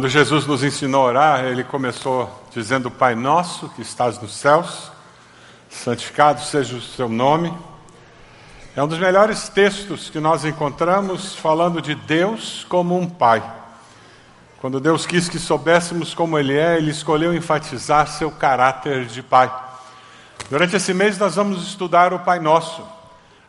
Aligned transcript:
Quando 0.00 0.08
Jesus 0.08 0.46
nos 0.46 0.64
ensinou 0.64 1.02
a 1.02 1.08
orar, 1.08 1.44
ele 1.44 1.62
começou 1.62 2.46
dizendo: 2.54 2.90
Pai 2.90 3.14
nosso 3.14 3.68
que 3.68 3.82
estás 3.82 4.18
nos 4.18 4.34
céus, 4.34 4.90
santificado 5.68 6.40
seja 6.40 6.74
o 6.74 6.80
seu 6.80 7.06
nome. 7.06 7.52
É 8.74 8.82
um 8.82 8.88
dos 8.88 8.98
melhores 8.98 9.50
textos 9.50 10.08
que 10.08 10.18
nós 10.18 10.42
encontramos 10.46 11.34
falando 11.34 11.82
de 11.82 11.94
Deus 11.94 12.64
como 12.66 12.98
um 12.98 13.06
pai. 13.06 13.42
Quando 14.58 14.80
Deus 14.80 15.04
quis 15.04 15.28
que 15.28 15.38
soubéssemos 15.38 16.14
como 16.14 16.38
Ele 16.38 16.56
é, 16.56 16.78
Ele 16.78 16.92
escolheu 16.92 17.34
enfatizar 17.34 18.08
seu 18.08 18.30
caráter 18.30 19.04
de 19.04 19.22
pai. 19.22 19.52
Durante 20.48 20.76
esse 20.76 20.94
mês, 20.94 21.18
nós 21.18 21.34
vamos 21.34 21.62
estudar 21.62 22.14
o 22.14 22.20
Pai 22.20 22.40
Nosso. 22.40 22.82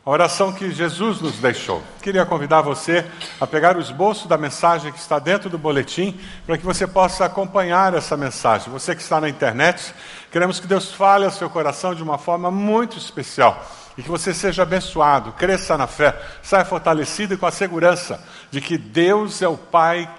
A 0.03 0.09
oração 0.09 0.51
que 0.51 0.71
Jesus 0.71 1.21
nos 1.21 1.35
deixou. 1.35 1.79
Queria 2.01 2.25
convidar 2.25 2.61
você 2.61 3.05
a 3.39 3.45
pegar 3.45 3.77
o 3.77 3.79
esboço 3.79 4.27
da 4.27 4.35
mensagem 4.35 4.91
que 4.91 4.97
está 4.97 5.19
dentro 5.19 5.47
do 5.47 5.59
boletim, 5.59 6.19
para 6.43 6.57
que 6.57 6.65
você 6.65 6.87
possa 6.87 7.25
acompanhar 7.25 7.93
essa 7.93 8.17
mensagem. 8.17 8.71
Você 8.71 8.95
que 8.95 9.01
está 9.03 9.21
na 9.21 9.29
internet, 9.29 9.93
queremos 10.31 10.59
que 10.59 10.65
Deus 10.65 10.91
fale 10.91 11.25
ao 11.25 11.31
seu 11.31 11.51
coração 11.51 11.93
de 11.93 12.01
uma 12.01 12.17
forma 12.17 12.49
muito 12.49 12.97
especial 12.97 13.63
e 13.95 14.01
que 14.01 14.09
você 14.09 14.33
seja 14.33 14.63
abençoado, 14.63 15.33
cresça 15.33 15.77
na 15.77 15.85
fé, 15.85 16.19
saia 16.41 16.65
fortalecido 16.65 17.35
e 17.35 17.37
com 17.37 17.45
a 17.45 17.51
segurança 17.51 18.23
de 18.49 18.59
que 18.59 18.79
Deus 18.79 19.43
é 19.43 19.47
o 19.47 19.55
Pai 19.55 20.09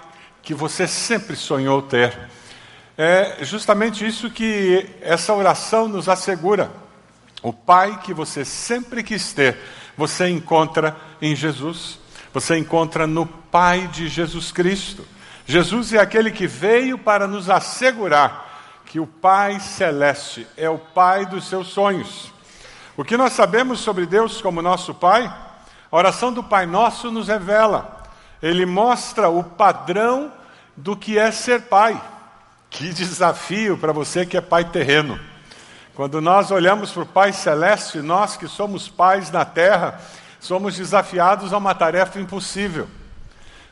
que 0.41 0.53
você 0.53 0.87
sempre 0.87 1.35
sonhou 1.35 1.81
ter. 1.81 2.17
É 2.97 3.39
justamente 3.41 4.07
isso 4.07 4.29
que 4.29 4.89
essa 5.01 5.33
oração 5.33 5.89
nos 5.89 6.07
assegura. 6.07 6.82
O 7.43 7.51
Pai 7.51 7.99
que 8.01 8.13
você 8.13 8.45
sempre 8.45 9.03
quis 9.03 9.33
ter, 9.33 9.59
você 9.97 10.29
encontra 10.29 10.95
em 11.21 11.35
Jesus. 11.35 11.99
Você 12.33 12.57
encontra 12.57 13.05
no 13.05 13.25
Pai 13.27 13.87
de 13.87 14.07
Jesus 14.07 14.51
Cristo. 14.51 15.05
Jesus 15.45 15.93
é 15.93 15.99
aquele 15.99 16.31
que 16.31 16.47
veio 16.47 16.97
para 16.97 17.27
nos 17.27 17.49
assegurar 17.49 18.81
que 18.85 18.99
o 18.99 19.05
Pai 19.05 19.59
Celeste 19.59 20.47
é 20.55 20.69
o 20.69 20.79
Pai 20.79 21.25
dos 21.25 21.47
seus 21.47 21.67
sonhos. 21.67 22.31
O 22.95 23.03
que 23.03 23.17
nós 23.17 23.33
sabemos 23.33 23.81
sobre 23.81 24.05
Deus 24.05 24.41
como 24.41 24.61
nosso 24.61 24.93
Pai, 24.93 25.25
a 25.91 25.95
oração 25.95 26.31
do 26.31 26.41
Pai 26.43 26.65
Nosso 26.65 27.11
nos 27.11 27.27
revela. 27.27 28.03
Ele 28.41 28.65
mostra 28.65 29.29
o 29.29 29.43
padrão 29.43 30.31
do 30.75 30.95
que 30.95 31.17
é 31.17 31.31
ser 31.31 31.63
pai. 31.63 32.01
Que 32.69 32.91
desafio 32.91 33.77
para 33.77 33.93
você 33.93 34.25
que 34.25 34.35
é 34.35 34.41
pai 34.41 34.65
terreno. 34.65 35.19
Quando 35.95 36.19
nós 36.19 36.49
olhamos 36.49 36.91
para 36.91 37.03
o 37.03 37.05
Pai 37.05 37.31
Celeste, 37.31 37.99
nós 37.99 38.35
que 38.35 38.47
somos 38.47 38.89
pais 38.89 39.29
na 39.29 39.45
terra, 39.45 39.99
somos 40.39 40.75
desafiados 40.75 41.53
a 41.53 41.57
uma 41.57 41.75
tarefa 41.75 42.19
impossível. 42.19 42.87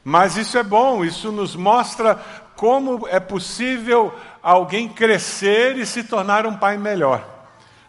Mas 0.04 0.38
isso 0.38 0.56
é 0.56 0.64
bom, 0.64 1.04
isso 1.04 1.32
nos 1.32 1.56
mostra 1.56 2.20
como 2.56 3.08
é 3.08 3.20
possível 3.20 4.14
alguém 4.42 4.88
crescer 4.88 5.78
e 5.78 5.86
se 5.86 6.04
tornar 6.04 6.46
um 6.46 6.56
pai 6.56 6.78
melhor. 6.78 7.28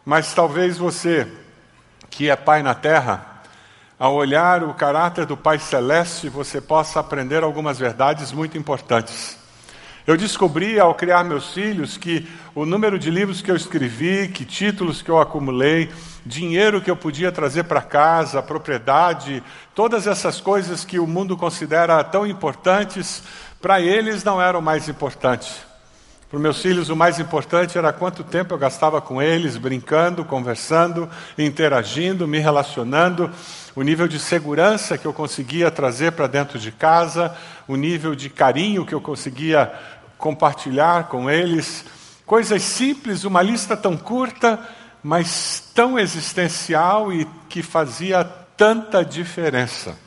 Mas 0.03 0.32
talvez 0.32 0.78
você, 0.78 1.31
que 2.09 2.31
é 2.31 2.37
pai 2.37 2.62
na 2.62 2.75
terra, 2.75 3.43
ao 3.99 4.14
olhar 4.14 4.64
o 4.64 4.72
caráter 4.72 5.26
do 5.26 5.37
Pai 5.37 5.59
Celeste, 5.59 6.31
você 6.31 6.59
possa 6.60 7.00
aprender 7.00 7.44
algumas 7.44 7.78
verdades 7.78 8.32
muito 8.32 8.56
importantes. 8.56 9.41
Eu 10.04 10.16
descobri 10.16 10.80
ao 10.80 10.94
criar 10.94 11.22
meus 11.22 11.54
filhos 11.54 11.96
que 11.96 12.26
o 12.54 12.66
número 12.66 12.98
de 12.98 13.08
livros 13.08 13.40
que 13.40 13.50
eu 13.50 13.56
escrevi, 13.56 14.28
que 14.28 14.44
títulos 14.44 15.00
que 15.00 15.08
eu 15.08 15.20
acumulei, 15.20 15.90
dinheiro 16.26 16.80
que 16.80 16.90
eu 16.90 16.96
podia 16.96 17.30
trazer 17.30 17.64
para 17.64 17.80
casa, 17.80 18.42
propriedade, 18.42 19.42
todas 19.74 20.08
essas 20.08 20.40
coisas 20.40 20.84
que 20.84 20.98
o 20.98 21.06
mundo 21.06 21.36
considera 21.36 22.02
tão 22.02 22.26
importantes, 22.26 23.22
para 23.60 23.80
eles 23.80 24.24
não 24.24 24.42
eram 24.42 24.60
mais 24.60 24.88
importantes. 24.88 25.72
Para 26.32 26.41
meus 26.41 26.62
filhos, 26.62 26.88
o 26.88 26.97
mais 26.97 27.20
importante 27.20 27.76
era 27.76 27.93
quanto 27.93 28.25
tempo 28.25 28.54
eu 28.54 28.59
gastava 28.59 29.03
com 29.03 29.20
eles, 29.20 29.59
brincando, 29.59 30.25
conversando, 30.25 31.06
interagindo, 31.37 32.26
me 32.26 32.38
relacionando, 32.38 33.31
o 33.76 33.82
nível 33.82 34.09
de 34.09 34.19
segurança 34.19 34.97
que 34.97 35.04
eu 35.04 35.12
conseguia 35.12 35.70
trazer 35.70 36.12
para 36.12 36.26
dentro 36.26 36.59
de 36.59 36.72
casa, 36.72 37.37
o 37.69 37.76
nível 37.76 38.15
de 38.15 38.31
carinho 38.31 38.87
que 38.87 38.94
eu 38.94 39.00
conseguia 39.03 39.70
compartilhar 40.16 41.09
com 41.09 41.31
eles. 41.31 41.84
Coisas 42.25 42.62
simples, 42.62 43.25
uma 43.25 43.43
lista 43.43 43.76
tão 43.76 43.94
curta, 43.94 44.59
mas 45.03 45.70
tão 45.75 45.99
existencial 45.99 47.12
e 47.12 47.26
que 47.50 47.62
fazia 47.62 48.25
tanta 48.56 49.04
diferença. 49.04 49.99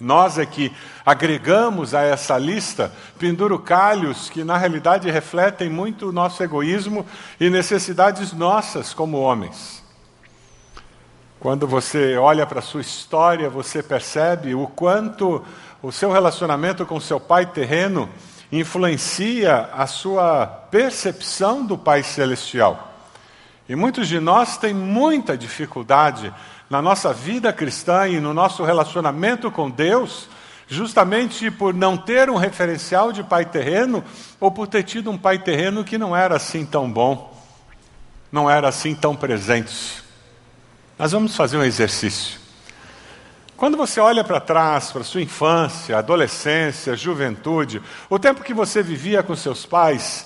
Nós 0.00 0.38
é 0.38 0.46
que 0.46 0.72
agregamos 1.04 1.94
a 1.94 2.00
essa 2.00 2.38
lista 2.38 2.90
pendurocalhos 3.18 4.30
que, 4.30 4.42
na 4.42 4.56
realidade, 4.56 5.10
refletem 5.10 5.68
muito 5.68 6.08
o 6.08 6.12
nosso 6.12 6.42
egoísmo 6.42 7.04
e 7.38 7.50
necessidades 7.50 8.32
nossas 8.32 8.94
como 8.94 9.20
homens. 9.20 9.84
Quando 11.38 11.66
você 11.66 12.16
olha 12.16 12.46
para 12.46 12.60
a 12.60 12.62
sua 12.62 12.80
história, 12.80 13.50
você 13.50 13.82
percebe 13.82 14.54
o 14.54 14.66
quanto 14.66 15.44
o 15.82 15.92
seu 15.92 16.10
relacionamento 16.10 16.84
com 16.86 16.98
seu 17.00 17.20
pai 17.20 17.46
terreno 17.46 18.08
influencia 18.52 19.70
a 19.72 19.86
sua 19.86 20.46
percepção 20.46 21.64
do 21.64 21.78
Pai 21.78 22.02
Celestial. 22.02 22.88
E 23.68 23.76
muitos 23.76 24.08
de 24.08 24.18
nós 24.18 24.56
têm 24.56 24.74
muita 24.74 25.38
dificuldade 25.38 26.34
na 26.70 26.80
nossa 26.80 27.12
vida 27.12 27.52
cristã 27.52 28.06
e 28.06 28.20
no 28.20 28.32
nosso 28.32 28.62
relacionamento 28.62 29.50
com 29.50 29.68
Deus, 29.68 30.28
justamente 30.68 31.50
por 31.50 31.74
não 31.74 31.96
ter 31.96 32.30
um 32.30 32.36
referencial 32.36 33.10
de 33.10 33.24
pai 33.24 33.44
terreno 33.44 34.04
ou 34.38 34.52
por 34.52 34.68
ter 34.68 34.84
tido 34.84 35.10
um 35.10 35.18
pai 35.18 35.40
terreno 35.40 35.82
que 35.82 35.98
não 35.98 36.16
era 36.16 36.36
assim 36.36 36.64
tão 36.64 36.88
bom, 36.88 37.36
não 38.30 38.48
era 38.48 38.68
assim 38.68 38.94
tão 38.94 39.16
presente. 39.16 40.00
Nós 40.96 41.10
vamos 41.10 41.34
fazer 41.34 41.58
um 41.58 41.64
exercício. 41.64 42.38
Quando 43.56 43.76
você 43.76 43.98
olha 43.98 44.22
para 44.22 44.38
trás, 44.38 44.92
para 44.92 45.02
sua 45.02 45.20
infância, 45.20 45.98
adolescência, 45.98 46.94
juventude, 46.94 47.82
o 48.08 48.16
tempo 48.16 48.44
que 48.44 48.54
você 48.54 48.80
vivia 48.80 49.24
com 49.24 49.34
seus 49.34 49.66
pais, 49.66 50.24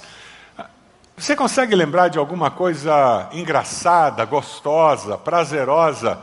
você 1.17 1.35
consegue 1.35 1.75
lembrar 1.75 2.09
de 2.09 2.19
alguma 2.19 2.51
coisa 2.51 3.31
engraçada, 3.33 4.27
gostosa, 4.27 5.17
prazerosa 5.17 6.19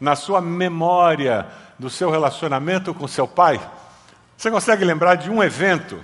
na 0.00 0.16
sua 0.16 0.40
memória 0.40 1.46
do 1.78 1.90
seu 1.90 2.10
relacionamento 2.10 2.94
com 2.94 3.06
seu 3.06 3.26
pai? 3.26 3.60
Você 4.36 4.50
consegue 4.50 4.84
lembrar 4.84 5.14
de 5.14 5.30
um 5.30 5.42
evento, 5.42 5.98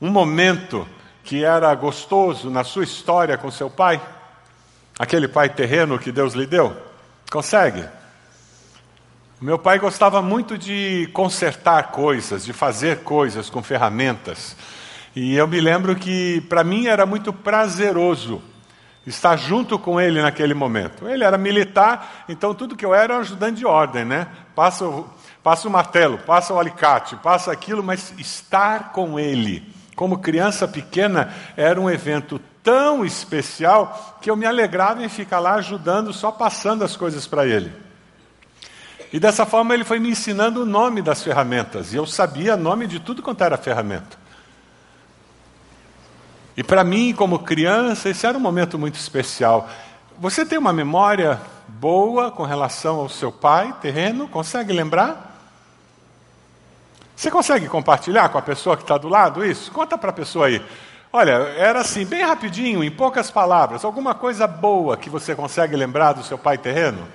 um 0.00 0.08
momento 0.08 0.86
que 1.24 1.44
era 1.44 1.74
gostoso 1.74 2.50
na 2.50 2.64
sua 2.64 2.84
história 2.84 3.36
com 3.36 3.50
seu 3.50 3.68
pai? 3.70 4.00
Aquele 4.98 5.26
pai 5.26 5.48
terreno 5.48 5.98
que 5.98 6.12
Deus 6.12 6.34
lhe 6.34 6.46
deu? 6.46 6.76
Consegue? 7.30 7.84
Meu 9.40 9.58
pai 9.58 9.78
gostava 9.78 10.22
muito 10.22 10.56
de 10.56 11.10
consertar 11.12 11.90
coisas, 11.90 12.44
de 12.44 12.52
fazer 12.52 13.00
coisas 13.00 13.50
com 13.50 13.60
ferramentas. 13.62 14.56
E 15.16 15.34
eu 15.34 15.48
me 15.48 15.60
lembro 15.60 15.96
que 15.96 16.40
para 16.42 16.62
mim 16.62 16.86
era 16.86 17.04
muito 17.04 17.32
prazeroso 17.32 18.40
estar 19.06 19.36
junto 19.36 19.78
com 19.78 20.00
ele 20.00 20.22
naquele 20.22 20.54
momento. 20.54 21.08
Ele 21.08 21.24
era 21.24 21.36
militar, 21.36 22.24
então 22.28 22.54
tudo 22.54 22.76
que 22.76 22.84
eu 22.84 22.94
era 22.94 23.04
era 23.04 23.16
um 23.16 23.20
ajudante 23.20 23.58
de 23.58 23.66
ordem, 23.66 24.04
né? 24.04 24.28
Passa 24.54 24.84
o, 24.86 25.08
passa 25.42 25.68
o 25.68 25.70
martelo, 25.70 26.18
passa 26.18 26.54
o 26.54 26.58
alicate, 26.58 27.16
passa 27.16 27.50
aquilo, 27.50 27.82
mas 27.82 28.14
estar 28.18 28.92
com 28.92 29.18
ele, 29.18 29.62
como 29.96 30.18
criança 30.18 30.68
pequena, 30.68 31.34
era 31.56 31.80
um 31.80 31.90
evento 31.90 32.40
tão 32.62 33.04
especial 33.04 34.18
que 34.20 34.30
eu 34.30 34.36
me 34.36 34.46
alegrava 34.46 35.02
em 35.04 35.08
ficar 35.08 35.40
lá 35.40 35.54
ajudando, 35.54 36.12
só 36.12 36.30
passando 36.30 36.84
as 36.84 36.96
coisas 36.96 37.26
para 37.26 37.46
ele. 37.46 37.72
E 39.12 39.20
dessa 39.20 39.44
forma 39.44 39.74
ele 39.74 39.84
foi 39.84 39.98
me 39.98 40.08
ensinando 40.08 40.62
o 40.62 40.66
nome 40.66 41.02
das 41.02 41.22
ferramentas. 41.22 41.92
E 41.92 41.96
eu 41.96 42.06
sabia 42.06 42.54
o 42.54 42.58
nome 42.58 42.86
de 42.86 42.98
tudo 42.98 43.20
quanto 43.20 43.44
era 43.44 43.58
ferramenta. 43.58 44.21
E 46.56 46.62
para 46.62 46.84
mim, 46.84 47.14
como 47.14 47.38
criança, 47.38 48.08
esse 48.08 48.26
era 48.26 48.36
um 48.36 48.40
momento 48.40 48.78
muito 48.78 48.96
especial. 48.96 49.68
Você 50.18 50.44
tem 50.44 50.58
uma 50.58 50.72
memória 50.72 51.40
boa 51.66 52.30
com 52.30 52.42
relação 52.42 53.00
ao 53.00 53.08
seu 53.08 53.32
pai 53.32 53.74
terreno? 53.80 54.28
Consegue 54.28 54.72
lembrar? 54.72 55.32
Você 57.16 57.30
consegue 57.30 57.68
compartilhar 57.68 58.28
com 58.28 58.38
a 58.38 58.42
pessoa 58.42 58.76
que 58.76 58.82
está 58.82 58.98
do 58.98 59.08
lado 59.08 59.44
isso? 59.44 59.70
Conta 59.70 59.96
para 59.96 60.10
a 60.10 60.12
pessoa 60.12 60.46
aí. 60.46 60.62
Olha, 61.12 61.32
era 61.56 61.80
assim, 61.80 62.06
bem 62.06 62.22
rapidinho, 62.22 62.82
em 62.82 62.90
poucas 62.90 63.30
palavras, 63.30 63.84
alguma 63.84 64.14
coisa 64.14 64.46
boa 64.46 64.96
que 64.96 65.10
você 65.10 65.34
consegue 65.34 65.76
lembrar 65.76 66.14
do 66.14 66.22
seu 66.22 66.38
pai 66.38 66.56
terreno? 66.56 67.06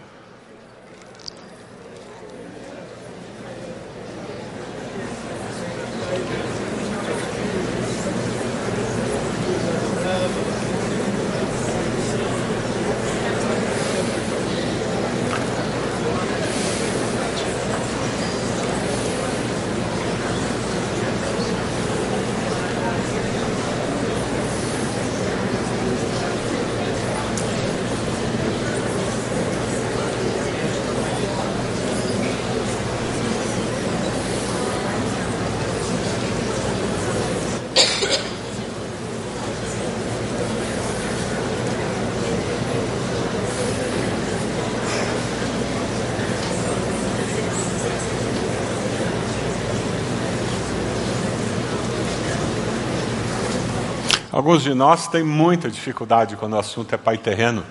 Alguns 54.47 54.63
de 54.63 54.73
nós 54.73 55.09
têm 55.09 55.25
muita 55.25 55.69
dificuldade 55.69 56.38
quando 56.38 56.53
o 56.53 56.57
assunto 56.57 56.95
é 56.95 56.97
pai 56.97 57.17
terreno. 57.17 57.65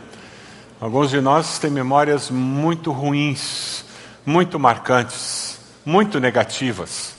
Alguns 0.79 1.09
de 1.09 1.23
nós 1.23 1.59
têm 1.59 1.71
memórias 1.71 2.31
muito 2.31 2.93
ruins, 2.93 3.83
muito 4.27 4.59
marcantes, 4.61 5.59
muito 5.87 6.21
negativas. 6.21 7.15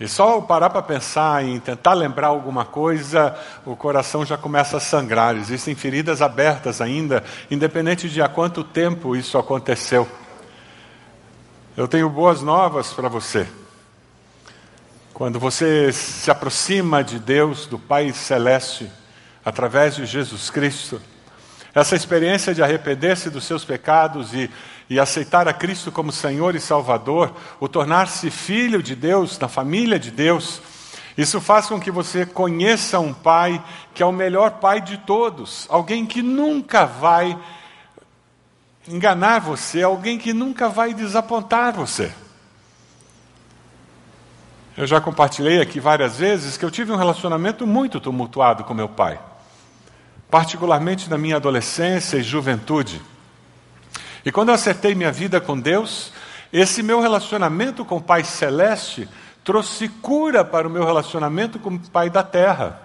E 0.00 0.08
só 0.08 0.40
parar 0.40 0.70
para 0.70 0.80
pensar 0.80 1.44
em 1.44 1.60
tentar 1.60 1.92
lembrar 1.92 2.28
alguma 2.28 2.64
coisa, 2.64 3.36
o 3.66 3.76
coração 3.76 4.24
já 4.24 4.38
começa 4.38 4.78
a 4.78 4.80
sangrar. 4.80 5.36
Existem 5.36 5.74
feridas 5.74 6.22
abertas 6.22 6.80
ainda, 6.80 7.22
independente 7.50 8.08
de 8.08 8.22
há 8.22 8.30
quanto 8.30 8.64
tempo 8.64 9.14
isso 9.14 9.36
aconteceu. 9.36 10.08
Eu 11.76 11.86
tenho 11.86 12.08
boas 12.08 12.40
novas 12.40 12.94
para 12.94 13.10
você. 13.10 13.46
Quando 15.18 15.40
você 15.40 15.92
se 15.92 16.30
aproxima 16.30 17.02
de 17.02 17.18
Deus, 17.18 17.66
do 17.66 17.76
Pai 17.76 18.12
Celeste, 18.12 18.88
através 19.44 19.96
de 19.96 20.06
Jesus 20.06 20.48
Cristo, 20.48 21.02
essa 21.74 21.96
experiência 21.96 22.54
de 22.54 22.62
arrepender-se 22.62 23.28
dos 23.28 23.42
seus 23.42 23.64
pecados 23.64 24.32
e, 24.32 24.48
e 24.88 25.00
aceitar 25.00 25.48
a 25.48 25.52
Cristo 25.52 25.90
como 25.90 26.12
Senhor 26.12 26.54
e 26.54 26.60
Salvador, 26.60 27.34
o 27.58 27.66
tornar-se 27.66 28.30
filho 28.30 28.80
de 28.80 28.94
Deus, 28.94 29.36
na 29.40 29.48
família 29.48 29.98
de 29.98 30.12
Deus, 30.12 30.62
isso 31.16 31.40
faz 31.40 31.66
com 31.66 31.80
que 31.80 31.90
você 31.90 32.24
conheça 32.24 33.00
um 33.00 33.12
Pai 33.12 33.60
que 33.92 34.04
é 34.04 34.06
o 34.06 34.12
melhor 34.12 34.60
Pai 34.60 34.80
de 34.80 34.98
todos, 34.98 35.66
alguém 35.68 36.06
que 36.06 36.22
nunca 36.22 36.86
vai 36.86 37.36
enganar 38.86 39.40
você, 39.40 39.82
alguém 39.82 40.16
que 40.16 40.32
nunca 40.32 40.68
vai 40.68 40.94
desapontar 40.94 41.72
você. 41.72 42.12
Eu 44.78 44.86
já 44.86 45.00
compartilhei 45.00 45.60
aqui 45.60 45.80
várias 45.80 46.18
vezes 46.18 46.56
que 46.56 46.64
eu 46.64 46.70
tive 46.70 46.92
um 46.92 46.96
relacionamento 46.96 47.66
muito 47.66 47.98
tumultuado 47.98 48.62
com 48.62 48.72
meu 48.72 48.88
pai, 48.88 49.18
particularmente 50.30 51.10
na 51.10 51.18
minha 51.18 51.34
adolescência 51.34 52.16
e 52.16 52.22
juventude. 52.22 53.02
E 54.24 54.30
quando 54.30 54.50
eu 54.50 54.54
acertei 54.54 54.94
minha 54.94 55.10
vida 55.10 55.40
com 55.40 55.58
Deus, 55.58 56.12
esse 56.52 56.80
meu 56.80 57.00
relacionamento 57.00 57.84
com 57.84 57.96
o 57.96 58.00
Pai 58.00 58.22
Celeste 58.22 59.08
trouxe 59.42 59.88
cura 59.88 60.44
para 60.44 60.68
o 60.68 60.70
meu 60.70 60.84
relacionamento 60.84 61.58
com 61.58 61.70
o 61.70 61.80
Pai 61.80 62.08
da 62.08 62.22
Terra. 62.22 62.80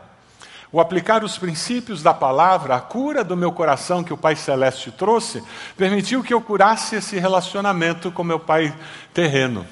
O 0.71 0.81
aplicar 0.81 1.23
os 1.23 1.37
princípios 1.37 2.01
da 2.01 2.11
palavra, 2.11 2.75
a 2.75 2.81
cura 2.81 3.23
do 3.23 3.37
meu 3.37 3.51
coração 3.51 4.03
que 4.03 4.11
o 4.11 4.17
Pai 4.17 4.35
Celeste 4.35 4.89
trouxe, 4.89 5.43
permitiu 5.77 6.23
que 6.23 6.33
eu 6.33 6.41
curasse 6.41 6.95
esse 6.95 7.19
relacionamento 7.19 8.11
com 8.11 8.23
meu 8.23 8.39
Pai 8.39 8.75
terreno. 9.13 9.63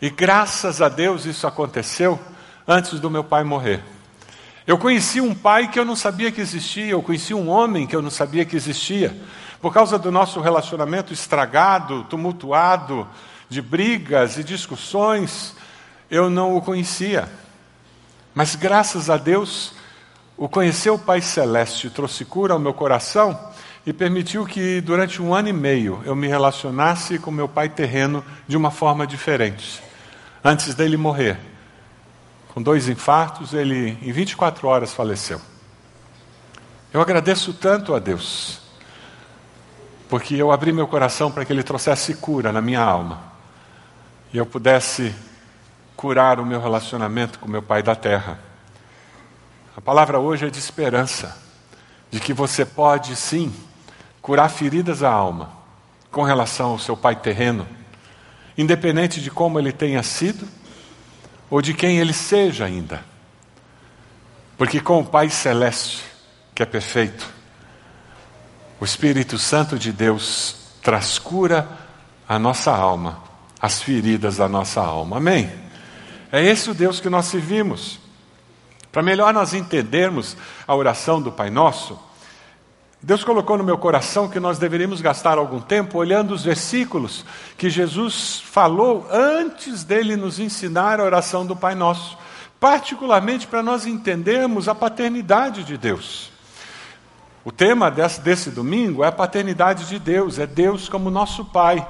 E 0.00 0.10
graças 0.10 0.82
a 0.82 0.88
Deus 0.88 1.24
isso 1.24 1.46
aconteceu 1.46 2.20
antes 2.68 3.00
do 3.00 3.10
meu 3.10 3.24
pai 3.24 3.44
morrer. 3.44 3.82
Eu 4.66 4.76
conheci 4.76 5.20
um 5.20 5.34
pai 5.34 5.68
que 5.68 5.78
eu 5.78 5.84
não 5.84 5.96
sabia 5.96 6.30
que 6.32 6.40
existia, 6.40 6.88
eu 6.88 7.02
conheci 7.02 7.32
um 7.32 7.48
homem 7.48 7.86
que 7.86 7.94
eu 7.94 8.02
não 8.02 8.10
sabia 8.10 8.44
que 8.44 8.56
existia. 8.56 9.16
Por 9.60 9.72
causa 9.72 9.98
do 9.98 10.10
nosso 10.10 10.40
relacionamento 10.40 11.12
estragado, 11.12 12.04
tumultuado, 12.10 13.08
de 13.48 13.62
brigas 13.62 14.36
e 14.36 14.44
discussões, 14.44 15.54
eu 16.10 16.28
não 16.28 16.56
o 16.56 16.60
conhecia. 16.60 17.28
Mas 18.34 18.54
graças 18.54 19.08
a 19.08 19.16
Deus, 19.16 19.72
o 20.36 20.48
conhecer 20.48 20.90
o 20.90 20.98
Pai 20.98 21.22
Celeste 21.22 21.88
trouxe 21.88 22.24
cura 22.24 22.52
ao 22.52 22.58
meu 22.58 22.74
coração 22.74 23.38
e 23.86 23.92
permitiu 23.92 24.44
que 24.44 24.80
durante 24.80 25.22
um 25.22 25.32
ano 25.32 25.48
e 25.48 25.52
meio 25.52 26.02
eu 26.04 26.14
me 26.14 26.26
relacionasse 26.26 27.18
com 27.18 27.30
meu 27.30 27.48
pai 27.48 27.68
terreno 27.68 28.22
de 28.48 28.56
uma 28.56 28.72
forma 28.72 29.06
diferente 29.06 29.85
antes 30.46 30.74
dele 30.74 30.96
morrer. 30.96 31.36
Com 32.54 32.62
dois 32.62 32.88
infartos, 32.88 33.52
ele 33.52 33.98
em 34.00 34.12
24 34.12 34.68
horas 34.68 34.94
faleceu. 34.94 35.40
Eu 36.92 37.00
agradeço 37.00 37.52
tanto 37.52 37.94
a 37.94 37.98
Deus, 37.98 38.60
porque 40.08 40.36
eu 40.36 40.52
abri 40.52 40.72
meu 40.72 40.86
coração 40.86 41.30
para 41.30 41.44
que 41.44 41.52
Ele 41.52 41.62
trouxesse 41.62 42.14
cura 42.14 42.52
na 42.52 42.62
minha 42.62 42.80
alma 42.80 43.20
e 44.32 44.38
eu 44.38 44.46
pudesse 44.46 45.14
curar 45.96 46.38
o 46.40 46.46
meu 46.46 46.60
relacionamento 46.60 47.38
com 47.38 47.48
meu 47.48 47.62
Pai 47.62 47.82
da 47.82 47.94
terra. 47.94 48.38
A 49.76 49.80
palavra 49.80 50.18
hoje 50.18 50.46
é 50.46 50.50
de 50.50 50.58
esperança, 50.58 51.36
de 52.10 52.20
que 52.20 52.32
você 52.32 52.64
pode 52.64 53.16
sim 53.16 53.52
curar 54.22 54.48
feridas 54.48 55.02
à 55.02 55.10
alma 55.10 55.50
com 56.10 56.22
relação 56.22 56.70
ao 56.70 56.78
seu 56.78 56.96
Pai 56.96 57.16
terreno 57.16 57.66
independente 58.56 59.20
de 59.20 59.30
como 59.30 59.58
ele 59.58 59.72
tenha 59.72 60.02
sido 60.02 60.48
ou 61.50 61.60
de 61.60 61.74
quem 61.74 61.98
ele 61.98 62.12
seja 62.12 62.64
ainda. 62.64 63.04
Porque 64.56 64.80
com 64.80 65.00
o 65.00 65.04
Pai 65.04 65.28
Celeste, 65.28 66.02
que 66.54 66.62
é 66.62 66.66
perfeito, 66.66 67.28
o 68.80 68.84
Espírito 68.84 69.38
Santo 69.38 69.78
de 69.78 69.92
Deus 69.92 70.56
traz 70.82 71.18
cura 71.18 71.68
à 72.28 72.38
nossa 72.38 72.70
alma, 72.70 73.22
às 73.60 73.82
feridas 73.82 74.36
da 74.36 74.48
nossa 74.48 74.80
alma. 74.80 75.18
Amém? 75.18 75.50
É 76.32 76.42
esse 76.44 76.70
o 76.70 76.74
Deus 76.74 77.00
que 77.00 77.08
nós 77.08 77.26
servimos. 77.26 77.98
Para 78.90 79.02
melhor 79.02 79.32
nós 79.32 79.52
entendermos 79.52 80.36
a 80.66 80.74
oração 80.74 81.20
do 81.20 81.30
Pai 81.30 81.50
Nosso, 81.50 81.98
Deus 83.06 83.22
colocou 83.22 83.56
no 83.56 83.62
meu 83.62 83.78
coração 83.78 84.28
que 84.28 84.40
nós 84.40 84.58
deveríamos 84.58 85.00
gastar 85.00 85.38
algum 85.38 85.60
tempo 85.60 85.96
olhando 85.96 86.34
os 86.34 86.42
versículos 86.42 87.24
que 87.56 87.70
Jesus 87.70 88.40
falou 88.44 89.06
antes 89.12 89.84
dele 89.84 90.16
nos 90.16 90.40
ensinar 90.40 90.98
a 90.98 91.04
oração 91.04 91.46
do 91.46 91.54
Pai 91.54 91.76
Nosso, 91.76 92.18
particularmente 92.58 93.46
para 93.46 93.62
nós 93.62 93.86
entendermos 93.86 94.68
a 94.68 94.74
paternidade 94.74 95.62
de 95.62 95.78
Deus. 95.78 96.32
O 97.44 97.52
tema 97.52 97.92
desse, 97.92 98.20
desse 98.20 98.50
domingo 98.50 99.04
é 99.04 99.06
a 99.06 99.12
paternidade 99.12 99.86
de 99.86 100.00
Deus, 100.00 100.40
é 100.40 100.46
Deus 100.48 100.88
como 100.88 101.08
nosso 101.08 101.44
Pai. 101.44 101.86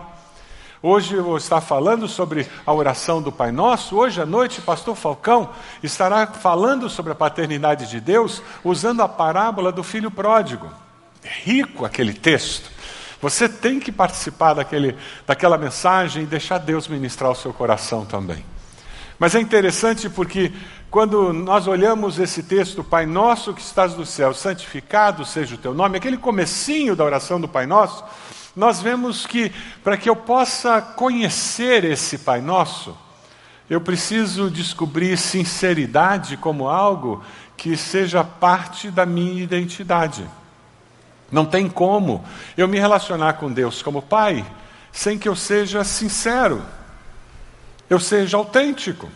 Hoje 0.82 1.14
eu 1.14 1.24
vou 1.24 1.38
estar 1.38 1.62
falando 1.62 2.06
sobre 2.06 2.46
a 2.66 2.74
oração 2.74 3.22
do 3.22 3.32
Pai 3.32 3.50
Nosso. 3.50 3.96
Hoje 3.96 4.20
à 4.20 4.26
noite, 4.26 4.60
pastor 4.60 4.94
Falcão 4.94 5.48
estará 5.82 6.26
falando 6.26 6.90
sobre 6.90 7.12
a 7.12 7.14
paternidade 7.14 7.88
de 7.88 8.02
Deus 8.02 8.42
usando 8.62 9.00
a 9.00 9.08
parábola 9.08 9.72
do 9.72 9.82
filho 9.82 10.10
pródigo 10.10 10.68
rico 11.44 11.84
aquele 11.84 12.12
texto. 12.12 12.70
Você 13.20 13.48
tem 13.48 13.80
que 13.80 13.90
participar 13.90 14.54
daquele, 14.54 14.96
daquela 15.26 15.56
mensagem 15.56 16.22
e 16.22 16.26
deixar 16.26 16.58
Deus 16.58 16.86
ministrar 16.86 17.30
o 17.30 17.34
seu 17.34 17.52
coração 17.52 18.04
também. 18.04 18.44
Mas 19.18 19.34
é 19.34 19.40
interessante 19.40 20.10
porque 20.10 20.52
quando 20.90 21.32
nós 21.32 21.66
olhamos 21.66 22.18
esse 22.18 22.42
texto, 22.42 22.84
Pai 22.84 23.06
Nosso 23.06 23.54
que 23.54 23.60
estás 23.60 23.94
no 23.94 24.04
céu, 24.04 24.34
santificado 24.34 25.24
seja 25.24 25.54
o 25.54 25.58
teu 25.58 25.72
nome, 25.72 25.96
aquele 25.96 26.18
comecinho 26.18 26.94
da 26.94 27.04
oração 27.04 27.40
do 27.40 27.48
Pai 27.48 27.66
Nosso, 27.66 28.04
nós 28.54 28.80
vemos 28.80 29.26
que 29.26 29.50
para 29.82 29.96
que 29.96 30.08
eu 30.08 30.16
possa 30.16 30.80
conhecer 30.80 31.84
esse 31.84 32.18
Pai 32.18 32.40
Nosso, 32.40 32.96
eu 33.68 33.80
preciso 33.80 34.50
descobrir 34.50 35.16
sinceridade 35.16 36.36
como 36.36 36.68
algo 36.68 37.22
que 37.56 37.76
seja 37.76 38.22
parte 38.22 38.90
da 38.90 39.04
minha 39.04 39.42
identidade. 39.42 40.28
Não 41.30 41.44
tem 41.44 41.68
como 41.68 42.24
eu 42.56 42.68
me 42.68 42.78
relacionar 42.78 43.34
com 43.34 43.52
Deus 43.52 43.82
como 43.82 44.02
Pai 44.02 44.44
sem 44.92 45.18
que 45.18 45.28
eu 45.28 45.36
seja 45.36 45.84
sincero, 45.84 46.62
eu 47.90 48.00
seja 48.00 48.38
autêntico. 48.38 49.10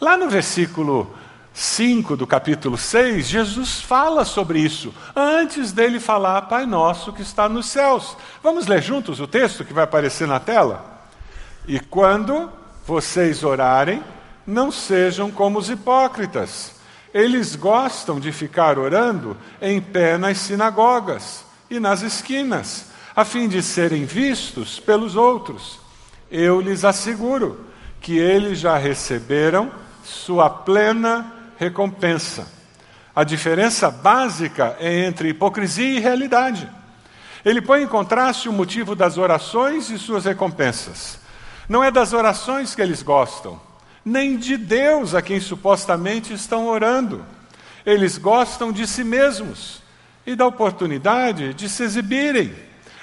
Lá 0.00 0.16
no 0.16 0.30
versículo 0.30 1.12
5 1.52 2.16
do 2.16 2.28
capítulo 2.28 2.78
6, 2.78 3.26
Jesus 3.26 3.80
fala 3.80 4.24
sobre 4.24 4.60
isso, 4.60 4.94
antes 5.16 5.72
dele 5.72 5.98
falar, 5.98 6.42
Pai 6.42 6.64
nosso 6.64 7.12
que 7.12 7.22
está 7.22 7.48
nos 7.48 7.66
céus. 7.66 8.16
Vamos 8.40 8.68
ler 8.68 8.80
juntos 8.82 9.18
o 9.18 9.26
texto 9.26 9.64
que 9.64 9.72
vai 9.72 9.82
aparecer 9.82 10.28
na 10.28 10.38
tela? 10.38 11.08
E 11.66 11.80
quando 11.80 12.50
vocês 12.86 13.42
orarem, 13.42 14.02
não 14.46 14.70
sejam 14.70 15.30
como 15.30 15.58
os 15.58 15.68
hipócritas 15.68 16.79
eles 17.12 17.56
gostam 17.56 18.20
de 18.20 18.32
ficar 18.32 18.78
orando 18.78 19.36
em 19.60 19.80
pé 19.80 20.16
nas 20.16 20.38
sinagogas 20.38 21.44
e 21.68 21.80
nas 21.80 22.02
esquinas, 22.02 22.86
a 23.14 23.24
fim 23.24 23.48
de 23.48 23.62
serem 23.62 24.04
vistos 24.04 24.78
pelos 24.78 25.16
outros. 25.16 25.80
Eu 26.30 26.60
lhes 26.60 26.84
asseguro 26.84 27.66
que 28.00 28.16
eles 28.18 28.58
já 28.58 28.76
receberam 28.76 29.70
sua 30.04 30.48
plena 30.48 31.32
recompensa. 31.58 32.46
A 33.14 33.24
diferença 33.24 33.90
básica 33.90 34.76
é 34.78 35.04
entre 35.04 35.30
hipocrisia 35.30 35.98
e 35.98 36.00
realidade. 36.00 36.68
Ele 37.44 37.60
põe 37.60 37.82
em 37.82 37.86
contraste 37.86 38.48
o 38.48 38.52
motivo 38.52 38.94
das 38.94 39.18
orações 39.18 39.90
e 39.90 39.98
suas 39.98 40.24
recompensas. 40.24 41.18
Não 41.68 41.82
é 41.82 41.90
das 41.90 42.12
orações 42.12 42.74
que 42.74 42.82
eles 42.82 43.02
gostam, 43.02 43.60
nem 44.04 44.36
de 44.36 44.56
Deus 44.56 45.14
a 45.14 45.22
quem 45.22 45.40
supostamente 45.40 46.32
estão 46.32 46.66
orando. 46.66 47.24
Eles 47.84 48.18
gostam 48.18 48.72
de 48.72 48.86
si 48.86 49.04
mesmos 49.04 49.82
e 50.26 50.34
da 50.34 50.46
oportunidade 50.46 51.54
de 51.54 51.68
se 51.68 51.82
exibirem. 51.82 52.54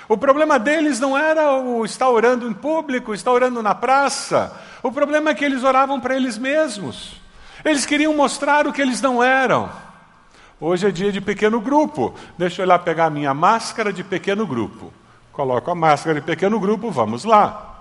O 0.10 0.18
problema 0.18 0.58
deles 0.58 1.00
não 1.00 1.18
era 1.18 1.54
o 1.60 1.84
estar 1.84 2.10
orando 2.10 2.48
em 2.48 2.54
público, 2.54 3.14
estar 3.14 3.32
orando 3.32 3.62
na 3.62 3.76
praça. 3.76 4.58
O 4.82 4.92
problema 4.92 5.32
é 5.32 5.36
que 5.36 5.44
eles 5.44 5.64
oravam 5.64 6.00
para 6.00 6.16
eles 6.16 6.38
mesmos. 6.38 7.20
Eles 7.66 7.86
queriam 7.86 8.16
mostrar 8.16 8.66
o 8.68 8.74
que 8.74 8.82
eles 8.82 9.02
não 9.02 9.22
eram. 9.22 9.70
Hoje 10.60 10.88
é 10.88 10.92
dia 10.92 11.12
de 11.12 11.20
pequeno 11.20 11.60
grupo. 11.60 12.16
Deixa 12.38 12.62
eu 12.62 12.66
ir 12.66 12.70
lá 12.70 12.80
pegar 12.80 13.08
a 13.08 13.10
minha 13.10 13.34
máscara 13.34 13.92
de 13.92 14.04
pequeno 14.04 14.48
grupo. 14.48 14.94
Coloco 15.34 15.70
a 15.70 15.76
máscara 15.76 16.20
de 16.20 16.26
pequeno 16.26 16.60
grupo, 16.60 16.90
vamos 16.90 17.24
lá. 17.24 17.77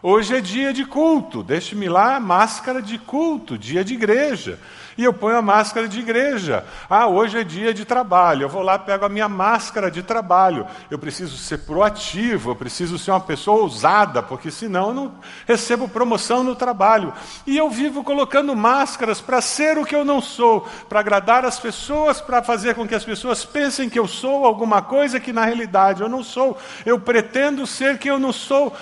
Hoje 0.00 0.36
é 0.36 0.40
dia 0.40 0.72
de 0.72 0.84
culto, 0.84 1.42
deixe-me 1.42 1.88
lá 1.88 2.20
máscara 2.20 2.80
de 2.80 2.98
culto, 2.98 3.58
dia 3.58 3.82
de 3.82 3.94
igreja. 3.94 4.60
E 4.96 5.04
eu 5.04 5.12
ponho 5.12 5.36
a 5.36 5.42
máscara 5.42 5.86
de 5.86 6.00
igreja. 6.00 6.64
Ah, 6.90 7.06
hoje 7.06 7.38
é 7.38 7.44
dia 7.44 7.72
de 7.72 7.84
trabalho. 7.84 8.42
Eu 8.42 8.48
vou 8.48 8.62
lá, 8.62 8.76
pego 8.76 9.04
a 9.04 9.08
minha 9.08 9.28
máscara 9.28 9.92
de 9.92 10.02
trabalho. 10.02 10.66
Eu 10.90 10.98
preciso 10.98 11.36
ser 11.36 11.58
proativo, 11.58 12.50
eu 12.50 12.56
preciso 12.56 12.98
ser 12.98 13.12
uma 13.12 13.20
pessoa 13.20 13.62
ousada, 13.62 14.22
porque 14.24 14.50
senão 14.50 14.88
eu 14.88 14.94
não 14.94 15.14
recebo 15.46 15.88
promoção 15.88 16.42
no 16.42 16.56
trabalho. 16.56 17.12
E 17.46 17.56
eu 17.56 17.70
vivo 17.70 18.02
colocando 18.02 18.56
máscaras 18.56 19.20
para 19.20 19.40
ser 19.40 19.78
o 19.78 19.86
que 19.86 19.94
eu 19.94 20.04
não 20.04 20.20
sou, 20.20 20.66
para 20.88 20.98
agradar 20.98 21.44
as 21.44 21.60
pessoas, 21.60 22.20
para 22.20 22.42
fazer 22.42 22.74
com 22.74 22.86
que 22.86 22.94
as 22.94 23.04
pessoas 23.04 23.44
pensem 23.44 23.88
que 23.88 24.00
eu 24.00 24.08
sou 24.08 24.44
alguma 24.44 24.82
coisa 24.82 25.20
que 25.20 25.32
na 25.32 25.44
realidade 25.44 26.02
eu 26.02 26.08
não 26.08 26.24
sou. 26.24 26.58
Eu 26.84 26.98
pretendo 26.98 27.68
ser 27.68 27.98
quem 27.98 28.10
eu 28.10 28.18
não 28.18 28.32
sou. 28.32 28.76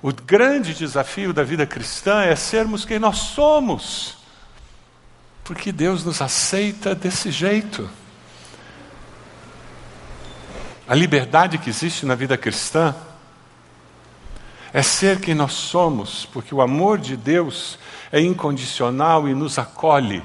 O 0.00 0.12
grande 0.12 0.74
desafio 0.74 1.32
da 1.32 1.42
vida 1.42 1.66
cristã 1.66 2.22
é 2.22 2.36
sermos 2.36 2.84
quem 2.84 3.00
nós 3.00 3.18
somos, 3.18 4.16
porque 5.42 5.72
Deus 5.72 6.04
nos 6.04 6.22
aceita 6.22 6.94
desse 6.94 7.32
jeito. 7.32 7.90
A 10.86 10.94
liberdade 10.94 11.58
que 11.58 11.68
existe 11.68 12.06
na 12.06 12.14
vida 12.14 12.36
cristã 12.36 12.94
é 14.72 14.82
ser 14.82 15.20
quem 15.20 15.34
nós 15.34 15.52
somos, 15.52 16.26
porque 16.26 16.54
o 16.54 16.62
amor 16.62 16.98
de 16.98 17.16
Deus 17.16 17.76
é 18.12 18.20
incondicional 18.20 19.28
e 19.28 19.34
nos 19.34 19.58
acolhe 19.58 20.22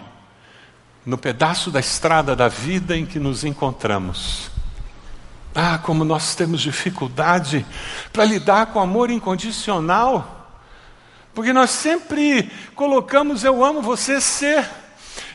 no 1.06 1.18
pedaço 1.18 1.72
da 1.72 1.80
estrada 1.80 2.36
da 2.36 2.48
vida 2.48 2.96
em 2.96 3.06
que 3.06 3.20
nos 3.20 3.44
encontramos. 3.44 4.53
Ah, 5.56 5.78
como 5.78 6.04
nós 6.04 6.34
temos 6.36 6.62
dificuldade 6.62 7.66
para 8.12 8.26
lidar 8.26 8.68
com 8.68 8.80
amor 8.80 9.12
incondicional. 9.12 10.50
Porque 11.34 11.54
nós 11.54 11.70
sempre 11.70 12.52
colocamos 12.76 13.44
eu 13.44 13.64
amo 13.64 13.82
você 13.82 14.22
ser, 14.22 14.68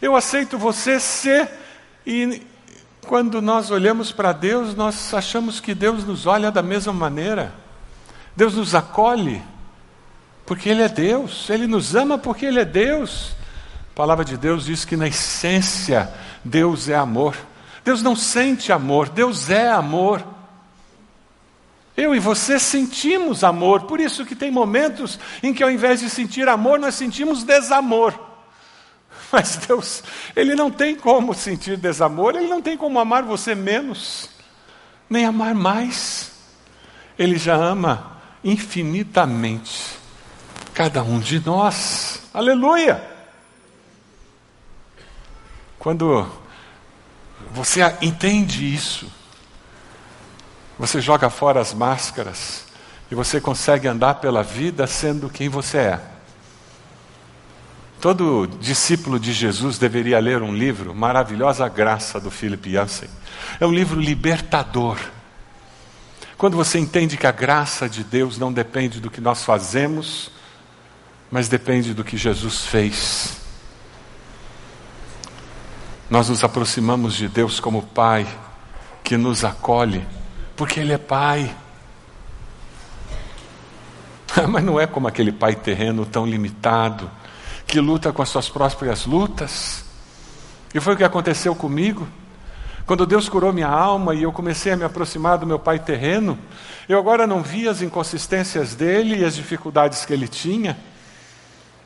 eu 0.00 0.14
aceito 0.14 0.56
você 0.58 1.00
ser, 1.00 1.50
e 2.06 2.42
quando 3.06 3.40
nós 3.42 3.70
olhamos 3.70 4.12
para 4.12 4.32
Deus, 4.32 4.74
nós 4.74 5.12
achamos 5.14 5.60
que 5.60 5.74
Deus 5.74 6.04
nos 6.04 6.26
olha 6.26 6.50
da 6.50 6.62
mesma 6.62 6.92
maneira. 6.92 7.52
Deus 8.36 8.54
nos 8.54 8.74
acolhe, 8.74 9.42
porque 10.46 10.68
Ele 10.68 10.82
é 10.82 10.88
Deus, 10.88 11.50
Ele 11.50 11.66
nos 11.66 11.96
ama 11.96 12.16
porque 12.18 12.46
Ele 12.46 12.60
é 12.60 12.64
Deus. 12.64 13.32
A 13.92 13.96
palavra 13.96 14.24
de 14.24 14.36
Deus 14.36 14.66
diz 14.66 14.84
que 14.84 14.96
na 14.96 15.08
essência 15.08 16.12
Deus 16.44 16.88
é 16.88 16.94
amor. 16.94 17.36
Deus 17.88 18.02
não 18.02 18.14
sente 18.14 18.70
amor, 18.70 19.08
Deus 19.08 19.48
é 19.48 19.70
amor. 19.70 20.22
Eu 21.96 22.14
e 22.14 22.18
você 22.18 22.58
sentimos 22.58 23.42
amor, 23.42 23.84
por 23.84 23.98
isso 23.98 24.26
que 24.26 24.36
tem 24.36 24.50
momentos 24.50 25.18
em 25.42 25.54
que 25.54 25.62
ao 25.62 25.70
invés 25.70 26.00
de 26.00 26.10
sentir 26.10 26.50
amor, 26.50 26.78
nós 26.78 26.96
sentimos 26.96 27.44
desamor. 27.44 28.12
Mas 29.32 29.56
Deus, 29.56 30.04
Ele 30.36 30.54
não 30.54 30.70
tem 30.70 30.96
como 30.96 31.32
sentir 31.32 31.78
desamor, 31.78 32.36
Ele 32.36 32.46
não 32.46 32.60
tem 32.60 32.76
como 32.76 33.00
amar 33.00 33.22
você 33.22 33.54
menos, 33.54 34.28
nem 35.08 35.24
amar 35.24 35.54
mais. 35.54 36.32
Ele 37.18 37.38
já 37.38 37.54
ama 37.54 38.20
infinitamente 38.44 39.96
cada 40.74 41.02
um 41.02 41.18
de 41.18 41.40
nós. 41.40 42.20
Aleluia! 42.34 43.02
Quando 45.78 46.30
você 47.52 47.80
entende 48.00 48.72
isso. 48.72 49.10
Você 50.78 51.00
joga 51.00 51.28
fora 51.28 51.60
as 51.60 51.74
máscaras 51.74 52.64
e 53.10 53.14
você 53.14 53.40
consegue 53.40 53.88
andar 53.88 54.16
pela 54.16 54.42
vida 54.42 54.86
sendo 54.86 55.28
quem 55.28 55.48
você 55.48 55.78
é. 55.78 56.00
Todo 58.00 58.46
discípulo 58.60 59.18
de 59.18 59.32
Jesus 59.32 59.76
deveria 59.76 60.20
ler 60.20 60.40
um 60.40 60.54
livro, 60.54 60.94
Maravilhosa 60.94 61.68
Graça, 61.68 62.20
do 62.20 62.30
Philip 62.30 62.70
Yancey. 62.70 63.10
É 63.58 63.66
um 63.66 63.72
livro 63.72 64.00
libertador. 64.00 64.98
Quando 66.36 66.56
você 66.56 66.78
entende 66.78 67.16
que 67.16 67.26
a 67.26 67.32
graça 67.32 67.88
de 67.88 68.04
Deus 68.04 68.38
não 68.38 68.52
depende 68.52 69.00
do 69.00 69.10
que 69.10 69.20
nós 69.20 69.42
fazemos, 69.42 70.30
mas 71.28 71.48
depende 71.48 71.92
do 71.92 72.04
que 72.04 72.16
Jesus 72.16 72.66
fez. 72.66 73.37
Nós 76.10 76.30
nos 76.30 76.42
aproximamos 76.42 77.14
de 77.14 77.28
Deus 77.28 77.60
como 77.60 77.82
Pai, 77.82 78.26
que 79.04 79.16
nos 79.18 79.44
acolhe, 79.44 80.06
porque 80.56 80.80
Ele 80.80 80.92
é 80.94 80.98
Pai. 80.98 81.54
Mas 84.48 84.64
não 84.64 84.80
é 84.80 84.86
como 84.86 85.06
aquele 85.06 85.32
pai 85.32 85.54
terreno 85.54 86.06
tão 86.06 86.26
limitado, 86.26 87.10
que 87.66 87.80
luta 87.80 88.12
com 88.12 88.22
as 88.22 88.28
suas 88.28 88.48
próprias 88.48 89.04
lutas. 89.04 89.84
E 90.74 90.80
foi 90.80 90.94
o 90.94 90.96
que 90.96 91.04
aconteceu 91.04 91.54
comigo. 91.54 92.08
Quando 92.86 93.06
Deus 93.06 93.28
curou 93.28 93.52
minha 93.52 93.68
alma 93.68 94.14
e 94.14 94.22
eu 94.22 94.32
comecei 94.32 94.72
a 94.72 94.76
me 94.76 94.84
aproximar 94.84 95.36
do 95.36 95.46
meu 95.46 95.58
pai 95.58 95.78
terreno, 95.78 96.38
eu 96.88 96.98
agora 96.98 97.26
não 97.26 97.42
via 97.42 97.70
as 97.70 97.82
inconsistências 97.82 98.74
dele 98.74 99.18
e 99.18 99.24
as 99.24 99.34
dificuldades 99.34 100.06
que 100.06 100.12
ele 100.12 100.26
tinha. 100.26 100.74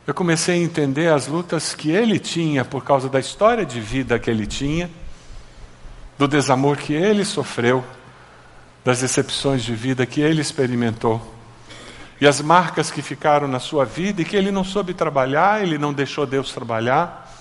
Eu 0.04 0.12
comecei 0.12 0.56
a 0.56 0.64
entender 0.64 1.12
as 1.12 1.28
lutas 1.28 1.75
que 1.75 1.90
ele 1.90 2.18
tinha 2.18 2.64
por 2.64 2.85
causa 2.85 3.09
da 3.09 3.21
história 3.21 3.64
de 3.64 3.80
vida 3.80 4.18
que 4.18 4.28
ele 4.28 4.47
tinha, 4.47 4.90
do 6.18 6.26
desamor 6.26 6.76
que 6.76 6.92
ele 6.92 7.25
sofreu, 7.25 7.85
das 8.85 9.00
decepções 9.00 9.62
de 9.62 9.75
vida 9.75 10.04
que 10.04 10.21
ele 10.21 10.40
experimentou, 10.40 11.23
e 12.21 12.26
as 12.26 12.40
marcas 12.40 12.90
que 12.90 13.00
ficaram 13.00 13.47
na 13.47 13.61
sua 13.61 13.85
vida 13.85 14.23
e 14.23 14.25
que 14.25 14.37
ele 14.37 14.50
não 14.50 14.64
soube 14.64 14.92
trabalhar, 14.92 15.62
ele 15.62 15.78
não 15.78 15.92
deixou 15.92 16.26
Deus 16.26 16.52
trabalhar. 16.52 17.32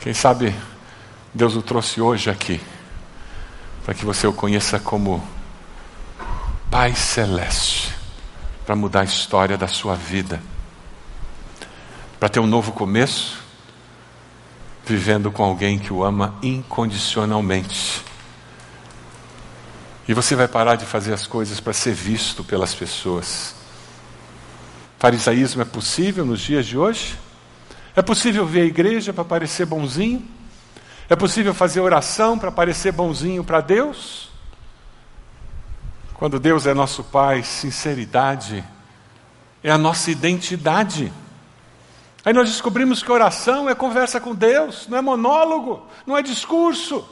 Quem 0.00 0.14
sabe 0.14 0.54
Deus 1.32 1.54
o 1.54 1.62
trouxe 1.62 2.00
hoje 2.00 2.28
aqui, 2.28 2.60
para 3.84 3.94
que 3.94 4.04
você 4.04 4.26
o 4.26 4.32
conheça 4.32 4.78
como 4.78 5.22
Pai 6.72 6.94
Celeste 6.94 7.94
para 8.64 8.74
mudar 8.74 9.02
a 9.02 9.04
história 9.04 9.58
da 9.58 9.68
sua 9.68 9.94
vida, 9.94 10.42
para 12.18 12.30
ter 12.30 12.40
um 12.40 12.46
novo 12.46 12.72
começo, 12.72 13.36
vivendo 14.82 15.30
com 15.30 15.44
alguém 15.44 15.78
que 15.78 15.92
o 15.92 16.02
ama 16.02 16.34
incondicionalmente. 16.42 18.02
E 20.08 20.14
você 20.14 20.34
vai 20.34 20.48
parar 20.48 20.76
de 20.76 20.86
fazer 20.86 21.12
as 21.12 21.26
coisas 21.26 21.60
para 21.60 21.74
ser 21.74 21.92
visto 21.92 22.42
pelas 22.42 22.74
pessoas. 22.74 23.54
Farisaísmo 24.98 25.60
é 25.60 25.66
possível 25.66 26.24
nos 26.24 26.40
dias 26.40 26.64
de 26.64 26.78
hoje? 26.78 27.18
É 27.94 28.00
possível 28.00 28.46
ver 28.46 28.62
a 28.62 28.64
igreja 28.64 29.12
para 29.12 29.26
parecer 29.26 29.66
bonzinho? 29.66 30.26
É 31.06 31.14
possível 31.14 31.52
fazer 31.52 31.80
oração 31.80 32.38
para 32.38 32.50
parecer 32.50 32.92
bonzinho 32.92 33.44
para 33.44 33.60
Deus? 33.60 34.31
Quando 36.22 36.38
Deus 36.38 36.68
é 36.68 36.72
nosso 36.72 37.02
Pai, 37.02 37.42
sinceridade 37.42 38.62
é 39.60 39.72
a 39.72 39.76
nossa 39.76 40.08
identidade. 40.08 41.12
Aí 42.24 42.32
nós 42.32 42.48
descobrimos 42.48 43.02
que 43.02 43.10
oração 43.10 43.68
é 43.68 43.74
conversa 43.74 44.20
com 44.20 44.32
Deus, 44.32 44.86
não 44.86 44.98
é 44.98 45.00
monólogo, 45.00 45.84
não 46.06 46.16
é 46.16 46.22
discurso, 46.22 47.04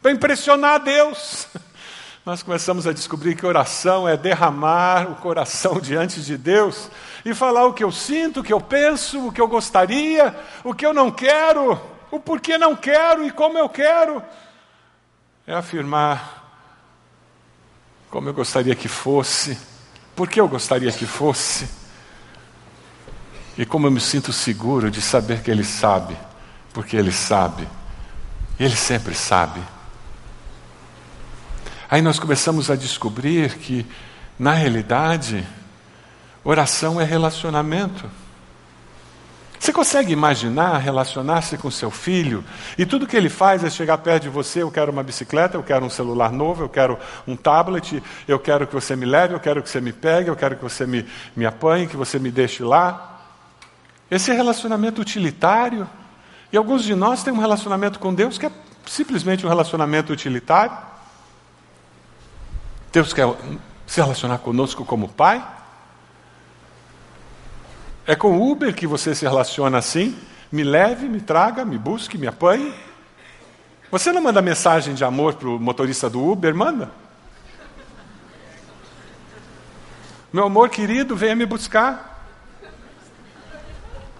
para 0.00 0.12
impressionar 0.12 0.78
Deus. 0.78 1.48
Nós 2.24 2.40
começamos 2.40 2.86
a 2.86 2.92
descobrir 2.92 3.34
que 3.34 3.44
oração 3.44 4.08
é 4.08 4.16
derramar 4.16 5.10
o 5.10 5.16
coração 5.16 5.80
diante 5.82 6.20
de 6.20 6.38
Deus 6.38 6.88
e 7.24 7.34
falar 7.34 7.66
o 7.66 7.74
que 7.74 7.82
eu 7.82 7.90
sinto, 7.90 8.38
o 8.38 8.44
que 8.44 8.52
eu 8.52 8.60
penso, 8.60 9.26
o 9.26 9.32
que 9.32 9.40
eu 9.40 9.48
gostaria, 9.48 10.38
o 10.62 10.72
que 10.72 10.86
eu 10.86 10.94
não 10.94 11.10
quero, 11.10 11.80
o 12.12 12.20
porquê 12.20 12.56
não 12.56 12.76
quero 12.76 13.26
e 13.26 13.32
como 13.32 13.58
eu 13.58 13.68
quero. 13.68 14.22
É 15.48 15.52
afirmar 15.52 16.39
como 18.10 18.28
eu 18.28 18.34
gostaria 18.34 18.74
que 18.74 18.88
fosse, 18.88 19.56
porque 20.16 20.40
eu 20.40 20.48
gostaria 20.48 20.90
que 20.90 21.06
fosse, 21.06 21.68
e 23.56 23.64
como 23.64 23.86
eu 23.86 23.90
me 23.90 24.00
sinto 24.00 24.32
seguro 24.32 24.90
de 24.90 25.00
saber 25.00 25.42
que 25.42 25.50
Ele 25.50 25.64
sabe, 25.64 26.16
porque 26.72 26.96
Ele 26.96 27.12
sabe, 27.12 27.68
Ele 28.58 28.74
sempre 28.74 29.14
sabe. 29.14 29.60
Aí 31.88 32.02
nós 32.02 32.18
começamos 32.18 32.70
a 32.70 32.76
descobrir 32.76 33.58
que, 33.58 33.86
na 34.38 34.54
realidade, 34.54 35.46
oração 36.44 37.00
é 37.00 37.04
relacionamento. 37.04 38.08
Você 39.60 39.74
consegue 39.74 40.10
imaginar 40.10 40.78
relacionar-se 40.78 41.58
com 41.58 41.70
seu 41.70 41.90
filho 41.90 42.42
e 42.78 42.86
tudo 42.86 43.06
que 43.06 43.14
ele 43.14 43.28
faz 43.28 43.62
é 43.62 43.68
chegar 43.68 43.98
perto 43.98 44.22
de 44.22 44.30
você, 44.30 44.62
eu 44.62 44.70
quero 44.70 44.90
uma 44.90 45.02
bicicleta, 45.02 45.58
eu 45.58 45.62
quero 45.62 45.84
um 45.84 45.90
celular 45.90 46.32
novo, 46.32 46.64
eu 46.64 46.68
quero 46.70 46.98
um 47.28 47.36
tablet, 47.36 48.02
eu 48.26 48.38
quero 48.38 48.66
que 48.66 48.72
você 48.72 48.96
me 48.96 49.04
leve, 49.04 49.34
eu 49.34 49.38
quero 49.38 49.62
que 49.62 49.68
você 49.68 49.78
me 49.78 49.92
pegue, 49.92 50.30
eu 50.30 50.34
quero 50.34 50.56
que 50.56 50.62
você 50.62 50.86
me, 50.86 51.04
me 51.36 51.44
apanhe, 51.44 51.86
que 51.86 51.96
você 51.96 52.18
me 52.18 52.30
deixe 52.30 52.64
lá. 52.64 53.20
Esse 54.10 54.30
é 54.30 54.34
relacionamento 54.34 54.98
utilitário. 54.98 55.86
E 56.50 56.56
alguns 56.56 56.82
de 56.82 56.94
nós 56.94 57.22
têm 57.22 57.30
um 57.30 57.38
relacionamento 57.38 57.98
com 57.98 58.14
Deus 58.14 58.38
que 58.38 58.46
é 58.46 58.50
simplesmente 58.86 59.44
um 59.44 59.48
relacionamento 59.50 60.10
utilitário. 60.10 60.74
Deus 62.90 63.12
quer 63.12 63.28
se 63.86 64.00
relacionar 64.00 64.38
conosco 64.38 64.86
como 64.86 65.06
pai. 65.06 65.46
É 68.10 68.16
com 68.16 68.36
o 68.36 68.50
Uber 68.50 68.74
que 68.74 68.88
você 68.88 69.14
se 69.14 69.24
relaciona 69.24 69.78
assim? 69.78 70.18
Me 70.50 70.64
leve, 70.64 71.08
me 71.08 71.20
traga, 71.20 71.64
me 71.64 71.78
busque, 71.78 72.18
me 72.18 72.26
apanhe. 72.26 72.74
Você 73.88 74.10
não 74.10 74.20
manda 74.20 74.42
mensagem 74.42 74.94
de 74.94 75.04
amor 75.04 75.34
para 75.34 75.48
o 75.48 75.60
motorista 75.60 76.10
do 76.10 76.20
Uber? 76.28 76.52
Manda. 76.52 76.90
Meu 80.32 80.42
amor 80.42 80.70
querido, 80.70 81.14
venha 81.14 81.36
me 81.36 81.46
buscar. 81.46 82.26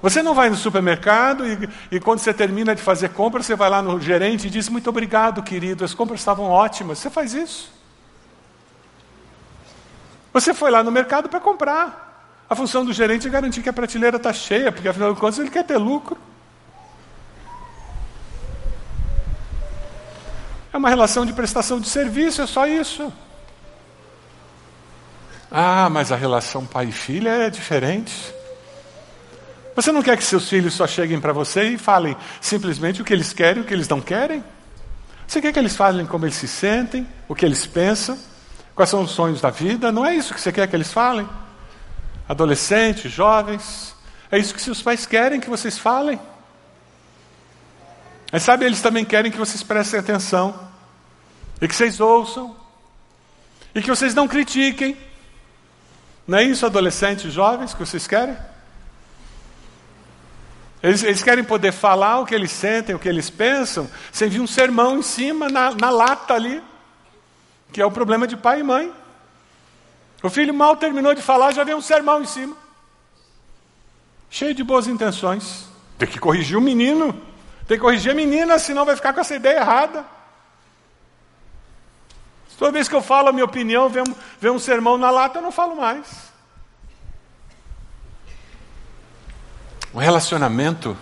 Você 0.00 0.23
não 0.23 0.35
vai 0.35 0.49
no 0.50 0.56
supermercado 0.56 1.44
e, 1.44 1.68
e, 1.90 1.99
quando 1.99 2.20
você 2.20 2.32
termina 2.32 2.76
de 2.76 2.82
fazer 2.82 3.09
compra, 3.09 3.42
você 3.42 3.56
vai 3.56 3.68
lá 3.68 3.82
no 3.82 4.00
gerente 4.00 4.47
e 4.47 4.50
diz: 4.50 4.68
Muito 4.68 4.88
obrigado, 4.88 5.42
querido, 5.42 5.85
as 5.85 5.94
compras 5.94 6.20
estavam 6.20 6.44
ótimas. 6.44 7.00
Você 7.00 7.11
faz 7.11 7.35
isso. 7.35 7.73
Você 10.32 10.54
foi 10.54 10.70
lá 10.70 10.85
no 10.85 10.92
mercado 10.92 11.28
para 11.28 11.40
comprar. 11.40 12.10
A 12.50 12.57
função 12.57 12.85
do 12.85 12.92
gerente 12.92 13.28
é 13.28 13.30
garantir 13.30 13.62
que 13.62 13.69
a 13.69 13.73
prateleira 13.73 14.16
está 14.16 14.33
cheia, 14.33 14.73
porque 14.73 14.88
afinal 14.88 15.14
de 15.14 15.21
contas 15.21 15.38
ele 15.38 15.50
quer 15.50 15.64
ter 15.64 15.76
lucro. 15.76 16.19
É 20.72 20.77
uma 20.77 20.88
relação 20.88 21.24
de 21.24 21.33
prestação 21.33 21.79
de 21.79 21.88
serviço, 21.88 22.42
é 22.42 22.46
só 22.48 22.66
isso. 22.66 23.12
Ah, 25.48 25.88
mas 25.88 26.11
a 26.11 26.16
relação 26.16 26.66
pai 26.66 26.87
e 26.87 26.92
filha 26.92 27.31
é 27.31 27.51
diferente. 27.51 28.35
Você 29.77 29.92
não 29.92 30.03
quer 30.03 30.16
que 30.16 30.24
seus 30.24 30.48
filhos 30.48 30.74
só 30.74 30.88
cheguem 30.88 31.20
para 31.20 31.33
você 31.33 31.68
e 31.68 31.79
falem 31.79 32.16
simplesmente 32.40 33.01
o 33.01 33.05
que 33.05 33.12
eles 33.12 33.33
querem 33.33 33.62
e 33.62 33.64
o 33.64 33.66
que 33.66 33.72
eles 33.72 33.88
não 33.88 34.01
querem? 34.01 34.42
Você 35.24 35.40
quer 35.40 35.53
que 35.53 35.59
eles 35.61 35.77
falem 35.77 36.05
como 36.05 36.24
eles 36.24 36.35
se 36.35 36.48
sentem, 36.48 37.07
o 37.29 37.35
que 37.35 37.46
eles 37.46 37.64
pensam, 37.64 38.18
quais 38.74 38.90
são 38.90 39.03
os 39.03 39.12
sonhos 39.12 39.40
da 39.40 39.51
vida? 39.51 39.92
Não 39.92 40.05
é 40.05 40.16
isso 40.16 40.35
que 40.35 40.40
você 40.40 40.51
quer 40.51 40.66
que 40.66 40.74
eles 40.74 40.92
falem? 40.92 41.29
Adolescentes, 42.31 43.11
jovens. 43.11 43.93
É 44.31 44.38
isso 44.38 44.55
que 44.55 44.62
seus 44.62 44.81
pais 44.81 45.05
querem 45.05 45.40
que 45.40 45.51
vocês 45.51 45.77
falem. 45.77 46.21
Mas 48.31 48.45
sabe, 48.45 48.64
eles 48.64 48.81
também 48.81 49.05
querem 49.05 49.33
que 49.33 49.37
vocês 49.37 49.64
prestem 49.64 49.99
atenção, 49.99 50.57
e 51.61 51.66
que 51.66 51.75
vocês 51.75 51.99
ouçam, 51.99 52.55
e 53.75 53.83
que 53.83 53.88
vocês 53.88 54.14
não 54.14 54.29
critiquem. 54.29 54.97
Não 56.25 56.38
é 56.38 56.45
isso, 56.45 56.64
adolescentes, 56.64 57.33
jovens, 57.33 57.75
que 57.75 57.81
vocês 57.81 58.07
querem? 58.07 58.37
Eles, 60.81 61.03
eles, 61.03 61.25
querem 61.25 61.43
poder 61.43 61.73
falar 61.73 62.21
o 62.21 62.27
que 62.27 62.35
eles 62.35 62.53
sentem, 62.53 62.95
o 62.95 62.99
que 63.01 63.09
eles 63.09 63.29
pensam, 63.29 63.90
sem 64.12 64.29
vir 64.29 64.40
um 64.40 64.47
sermão 64.47 64.99
em 64.99 65.03
cima, 65.03 65.49
na, 65.49 65.73
na 65.73 65.90
lata 65.90 66.35
ali, 66.35 66.62
que 67.73 67.83
é 67.83 67.85
o 67.85 67.90
problema 67.90 68.25
de 68.29 68.37
pai 68.37 68.61
e 68.61 68.62
mãe. 68.62 68.99
O 70.22 70.28
filho 70.28 70.52
mal 70.52 70.76
terminou 70.76 71.14
de 71.14 71.22
falar, 71.22 71.52
já 71.52 71.64
vem 71.64 71.74
um 71.74 71.80
sermão 71.80 72.22
em 72.22 72.26
cima. 72.26 72.56
Cheio 74.28 74.54
de 74.54 74.62
boas 74.62 74.87
intenções. 74.87 75.66
Tem 75.98 76.09
que 76.09 76.18
corrigir 76.18 76.56
o 76.56 76.61
menino. 76.61 77.12
Tem 77.66 77.76
que 77.76 77.83
corrigir 77.83 78.12
a 78.12 78.14
menina, 78.14 78.59
senão 78.59 78.85
vai 78.85 78.96
ficar 78.96 79.12
com 79.12 79.20
essa 79.20 79.35
ideia 79.35 79.59
errada. 79.59 80.04
Toda 82.59 82.72
vez 82.72 82.88
que 82.88 82.94
eu 82.94 83.00
falo 83.00 83.28
a 83.28 83.33
minha 83.33 83.44
opinião, 83.44 83.88
vem 83.88 84.02
um, 84.02 84.14
vem 84.38 84.50
um 84.50 84.59
sermão 84.59 84.98
na 84.98 85.11
lata, 85.11 85.38
eu 85.38 85.42
não 85.42 85.50
falo 85.50 85.74
mais. 85.74 86.30
O 89.94 89.98
relacionamento 89.98 90.94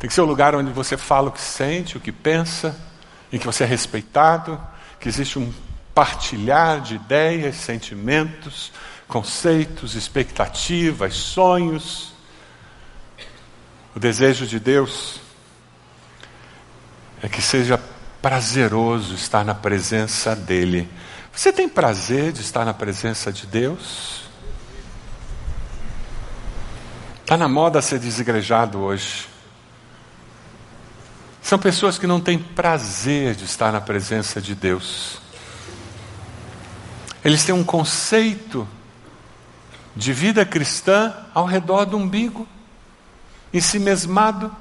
tem 0.00 0.08
que 0.08 0.14
ser 0.14 0.20
o 0.20 0.24
lugar 0.24 0.56
onde 0.56 0.72
você 0.72 0.96
fala 0.96 1.28
o 1.28 1.32
que 1.32 1.40
sente, 1.40 1.96
o 1.96 2.00
que 2.00 2.10
pensa, 2.10 2.76
em 3.32 3.38
que 3.38 3.46
você 3.46 3.62
é 3.62 3.66
respeitado, 3.66 4.60
que 4.98 5.08
existe 5.08 5.38
um 5.38 5.52
partilhar 5.98 6.80
de 6.80 6.94
ideias, 6.94 7.56
sentimentos, 7.56 8.70
conceitos, 9.08 9.96
expectativas, 9.96 11.16
sonhos. 11.16 12.12
O 13.96 13.98
desejo 13.98 14.46
de 14.46 14.60
Deus 14.60 15.20
é 17.20 17.28
que 17.28 17.42
seja 17.42 17.82
prazeroso 18.22 19.12
estar 19.12 19.44
na 19.44 19.56
presença 19.56 20.36
dEle. 20.36 20.88
Você 21.32 21.52
tem 21.52 21.68
prazer 21.68 22.30
de 22.30 22.42
estar 22.42 22.64
na 22.64 22.72
presença 22.72 23.32
de 23.32 23.44
Deus? 23.44 24.20
Está 27.22 27.36
na 27.36 27.48
moda 27.48 27.82
ser 27.82 27.98
desigrejado 27.98 28.78
hoje. 28.78 29.26
São 31.42 31.58
pessoas 31.58 31.98
que 31.98 32.06
não 32.06 32.20
têm 32.20 32.38
prazer 32.38 33.34
de 33.34 33.46
estar 33.46 33.72
na 33.72 33.80
presença 33.80 34.40
de 34.40 34.54
Deus. 34.54 35.26
Eles 37.24 37.44
têm 37.44 37.54
um 37.54 37.64
conceito 37.64 38.66
de 39.94 40.12
vida 40.12 40.44
cristã 40.44 41.12
ao 41.34 41.44
redor 41.44 41.84
do 41.84 41.96
umbigo, 41.96 42.46
em 43.52 43.60
si 43.60 43.78
mesmado. 43.78 44.54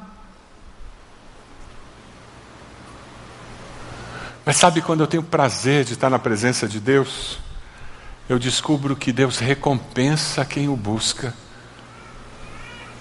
Mas 4.46 4.56
sabe 4.56 4.82
quando 4.82 5.02
eu 5.02 5.08
tenho 5.08 5.22
prazer 5.22 5.84
de 5.84 5.94
estar 5.94 6.10
na 6.10 6.18
presença 6.18 6.68
de 6.68 6.80
Deus? 6.80 7.38
Eu 8.30 8.40
descubro 8.40 8.96
que 8.96 9.12
Deus 9.12 9.40
recompensa 9.40 10.44
quem 10.44 10.68
o 10.68 10.76
busca 10.76 11.34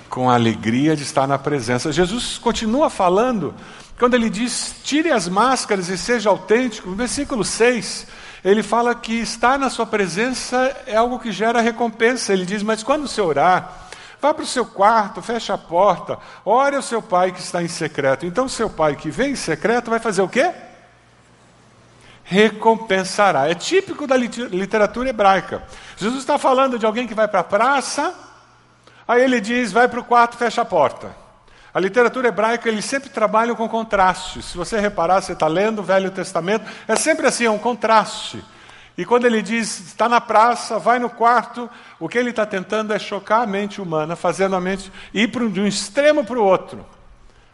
com 0.08 0.30
a 0.30 0.34
alegria 0.34 0.96
de 0.96 1.02
estar 1.02 1.26
na 1.26 1.38
presença. 1.38 1.92
Jesus 1.92 2.38
continua 2.38 2.88
falando, 2.88 3.54
quando 3.98 4.14
ele 4.14 4.30
diz: 4.30 4.74
tire 4.82 5.10
as 5.10 5.28
máscaras 5.28 5.88
e 5.88 5.98
seja 5.98 6.30
autêntico, 6.30 6.94
versículo 6.94 7.44
6, 7.44 8.06
ele 8.46 8.62
fala 8.62 8.94
que 8.94 9.14
estar 9.14 9.58
na 9.58 9.68
sua 9.68 9.84
presença 9.84 10.72
é 10.86 10.94
algo 10.94 11.18
que 11.18 11.32
gera 11.32 11.60
recompensa. 11.60 12.32
Ele 12.32 12.46
diz: 12.46 12.62
Mas 12.62 12.80
quando 12.80 13.08
você 13.08 13.20
orar, 13.20 13.88
vá 14.20 14.32
para 14.32 14.44
o 14.44 14.46
seu 14.46 14.64
quarto, 14.64 15.20
feche 15.20 15.50
a 15.50 15.58
porta, 15.58 16.16
ore 16.44 16.76
ao 16.76 16.82
seu 16.82 17.02
pai 17.02 17.32
que 17.32 17.40
está 17.40 17.60
em 17.60 17.66
secreto. 17.66 18.24
Então, 18.24 18.48
seu 18.48 18.70
pai 18.70 18.94
que 18.94 19.10
vem 19.10 19.32
em 19.32 19.36
secreto 19.36 19.90
vai 19.90 19.98
fazer 19.98 20.22
o 20.22 20.28
quê? 20.28 20.48
Recompensará. 22.22 23.50
É 23.50 23.54
típico 23.56 24.06
da 24.06 24.16
literatura 24.16 25.08
hebraica. 25.08 25.64
Jesus 25.96 26.20
está 26.20 26.38
falando 26.38 26.78
de 26.78 26.86
alguém 26.86 27.08
que 27.08 27.14
vai 27.14 27.26
para 27.26 27.40
a 27.40 27.44
praça, 27.44 28.14
aí 29.08 29.24
ele 29.24 29.40
diz: 29.40 29.72
vai 29.72 29.88
para 29.88 29.98
o 29.98 30.04
quarto, 30.04 30.36
fecha 30.36 30.62
a 30.62 30.64
porta. 30.64 31.25
A 31.76 31.78
literatura 31.78 32.28
hebraica, 32.28 32.70
eles 32.70 32.86
sempre 32.86 33.10
trabalham 33.10 33.54
com 33.54 33.68
contrastes. 33.68 34.46
Se 34.46 34.56
você 34.56 34.80
reparar, 34.80 35.20
você 35.20 35.34
está 35.34 35.46
lendo 35.46 35.80
o 35.80 35.82
Velho 35.82 36.10
Testamento, 36.10 36.64
é 36.88 36.96
sempre 36.96 37.26
assim, 37.26 37.44
é 37.44 37.50
um 37.50 37.58
contraste. 37.58 38.42
E 38.96 39.04
quando 39.04 39.26
ele 39.26 39.42
diz, 39.42 39.88
está 39.88 40.08
na 40.08 40.18
praça, 40.18 40.78
vai 40.78 40.98
no 40.98 41.10
quarto, 41.10 41.68
o 42.00 42.08
que 42.08 42.16
ele 42.16 42.30
está 42.30 42.46
tentando 42.46 42.94
é 42.94 42.98
chocar 42.98 43.42
a 43.42 43.46
mente 43.46 43.78
humana, 43.78 44.16
fazendo 44.16 44.56
a 44.56 44.60
mente 44.60 44.90
ir 45.12 45.26
de 45.50 45.60
um 45.60 45.66
extremo 45.66 46.24
para 46.24 46.38
o 46.38 46.42
outro. 46.42 46.82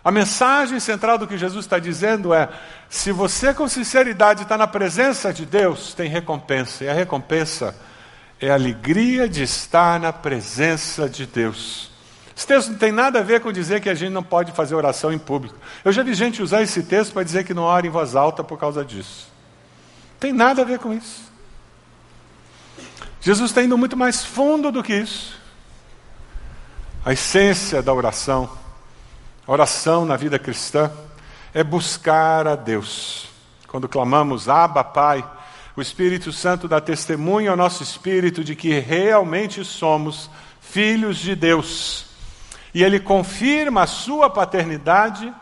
A 0.05 0.13
mensagem 0.13 0.79
central 0.79 1.19
do 1.19 1.27
que 1.27 1.37
Jesus 1.37 1.65
está 1.65 1.81
dizendo 1.81 2.33
é: 2.33 2.49
se 2.89 3.11
você 3.11 3.53
com 3.53 3.67
sinceridade 3.67 4.45
está 4.45 4.57
na 4.57 4.69
presença 4.69 5.33
de 5.33 5.45
Deus, 5.45 5.95
tem 5.95 6.09
recompensa. 6.09 6.85
E 6.85 6.89
a 6.89 6.93
recompensa 6.93 7.75
é 8.41 8.51
a 8.51 8.55
alegria 8.55 9.29
de 9.29 9.43
estar 9.43 9.99
na 9.99 10.13
presença 10.13 11.09
de 11.09 11.27
Deus. 11.27 11.92
Esse 12.43 12.49
texto 12.49 12.71
não 12.71 12.79
tem 12.79 12.91
nada 12.91 13.21
a 13.21 13.23
ver 13.23 13.41
com 13.41 13.53
dizer 13.53 13.81
que 13.81 13.89
a 13.89 13.95
gente 13.95 14.11
não 14.11 14.23
pode 14.23 14.51
fazer 14.51 14.75
oração 14.75 15.13
em 15.13 15.19
público. 15.19 15.55
Eu 15.85 15.93
já 15.93 16.03
vi 16.03 16.13
gente 16.13 16.43
usar 16.43 16.61
esse 16.61 16.83
texto 16.83 17.13
para 17.13 17.23
dizer 17.23 17.45
que 17.45 17.55
não 17.55 17.63
ora 17.63 17.87
em 17.87 17.91
voz 17.91 18.17
alta 18.17 18.43
por 18.43 18.59
causa 18.59 18.85
disso. 18.85 19.29
Tem 20.19 20.33
nada 20.33 20.63
a 20.63 20.65
ver 20.65 20.81
com 20.81 20.93
isso. 20.93 21.23
Jesus 23.21 23.53
está 23.53 23.63
indo 23.63 23.79
muito 23.79 23.97
mais 23.97 24.25
fundo 24.25 24.73
do 24.73 24.83
que 24.83 24.93
isso. 24.93 25.39
A 27.05 27.13
essência 27.13 27.81
da 27.81 27.95
oração, 27.95 28.51
a 29.47 29.53
oração 29.53 30.05
na 30.05 30.17
vida 30.17 30.37
cristã, 30.37 30.91
é 31.55 31.63
buscar 31.63 32.49
a 32.49 32.57
Deus. 32.57 33.29
Quando 33.69 33.89
clamamos, 33.89 34.49
Abba, 34.49 34.83
Pai, 34.83 35.25
o 35.77 35.81
Espírito 35.81 36.33
Santo 36.33 36.67
dá 36.67 36.81
testemunho 36.81 37.53
ao 37.53 37.57
nosso 37.57 37.85
espírito 37.85 38.43
de 38.43 38.57
que 38.57 38.81
realmente 38.81 39.65
somos 39.65 40.29
filhos 40.61 41.19
de 41.19 41.37
Deus. 41.37 42.11
E 42.75 42.83
ele 42.83 42.99
confirma 42.99 43.83
a 43.83 43.87
sua 43.87 44.31
paternidade 44.31 45.33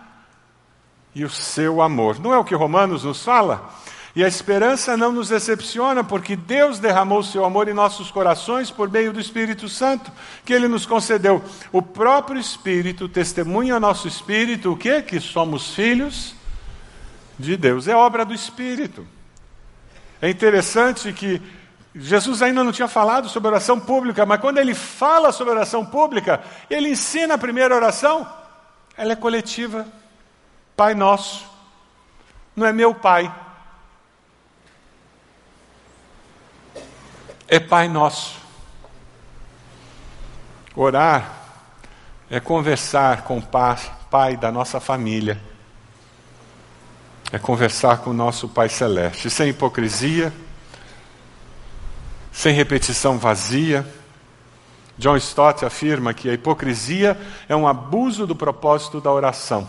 e 1.14 1.24
o 1.24 1.30
seu 1.30 1.80
amor. 1.80 2.18
Não 2.18 2.32
é 2.32 2.38
o 2.38 2.44
que 2.44 2.54
Romanos 2.54 3.04
nos 3.04 3.24
fala? 3.24 3.70
E 4.14 4.24
a 4.24 4.28
esperança 4.28 4.96
não 4.96 5.12
nos 5.12 5.28
decepciona, 5.28 6.02
porque 6.02 6.34
Deus 6.34 6.80
derramou 6.80 7.22
seu 7.22 7.44
amor 7.44 7.68
em 7.68 7.74
nossos 7.74 8.10
corações 8.10 8.70
por 8.70 8.90
meio 8.90 9.12
do 9.12 9.20
Espírito 9.20 9.68
Santo, 9.68 10.10
que 10.44 10.52
Ele 10.52 10.66
nos 10.66 10.84
concedeu. 10.84 11.42
O 11.70 11.80
próprio 11.80 12.40
Espírito 12.40 13.08
testemunha 13.08 13.78
nosso 13.78 14.08
Espírito 14.08 14.72
o 14.72 14.76
quê? 14.76 15.00
Que 15.00 15.20
somos 15.20 15.74
filhos 15.74 16.34
de 17.38 17.56
Deus. 17.56 17.86
É 17.86 17.94
obra 17.94 18.24
do 18.24 18.34
Espírito. 18.34 19.06
É 20.20 20.28
interessante 20.28 21.12
que 21.12 21.40
Jesus 21.94 22.40
ainda 22.40 22.62
não 22.62 22.70
tinha 22.70 22.86
falado 22.86 23.28
sobre 23.28 23.48
oração 23.48 23.80
pública, 23.80 24.24
mas 24.24 24.40
quando 24.40 24.58
ele 24.58 24.74
fala 24.74 25.32
sobre 25.32 25.54
oração 25.54 25.84
pública, 25.84 26.40
ele 26.68 26.88
ensina 26.88 27.34
a 27.34 27.38
primeira 27.38 27.74
oração, 27.74 28.28
ela 28.96 29.12
é 29.12 29.16
coletiva. 29.16 29.86
Pai 30.76 30.94
nosso. 30.94 31.44
Não 32.54 32.66
é 32.66 32.72
meu 32.72 32.94
pai. 32.94 33.32
É 37.48 37.58
Pai 37.58 37.88
nosso. 37.88 38.38
Orar 40.76 41.32
é 42.30 42.38
conversar 42.38 43.22
com 43.22 43.38
o 43.38 43.42
pai, 43.42 43.76
pai 44.08 44.36
da 44.36 44.52
nossa 44.52 44.78
família. 44.78 45.40
É 47.32 47.38
conversar 47.38 47.98
com 47.98 48.10
o 48.10 48.14
nosso 48.14 48.48
Pai 48.48 48.68
Celeste, 48.68 49.28
sem 49.28 49.50
hipocrisia 49.50 50.32
sem 52.32 52.54
repetição 52.54 53.18
vazia. 53.18 53.86
John 54.98 55.16
Stott 55.16 55.64
afirma 55.64 56.12
que 56.12 56.28
a 56.28 56.34
hipocrisia 56.34 57.18
é 57.48 57.56
um 57.56 57.66
abuso 57.66 58.26
do 58.26 58.36
propósito 58.36 59.00
da 59.00 59.10
oração, 59.10 59.68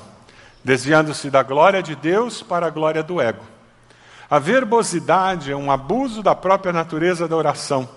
desviando-se 0.63 1.30
da 1.30 1.41
glória 1.41 1.82
de 1.82 1.95
Deus 1.95 2.41
para 2.41 2.67
a 2.67 2.69
glória 2.69 3.02
do 3.02 3.21
ego. 3.21 3.43
A 4.30 4.39
verbosidade 4.39 5.52
é 5.52 5.56
um 5.56 5.71
abuso 5.71 6.21
da 6.21 6.36
própria 6.36 6.74
natureza 6.74 7.28
da 7.28 7.36
oração, 7.36 7.88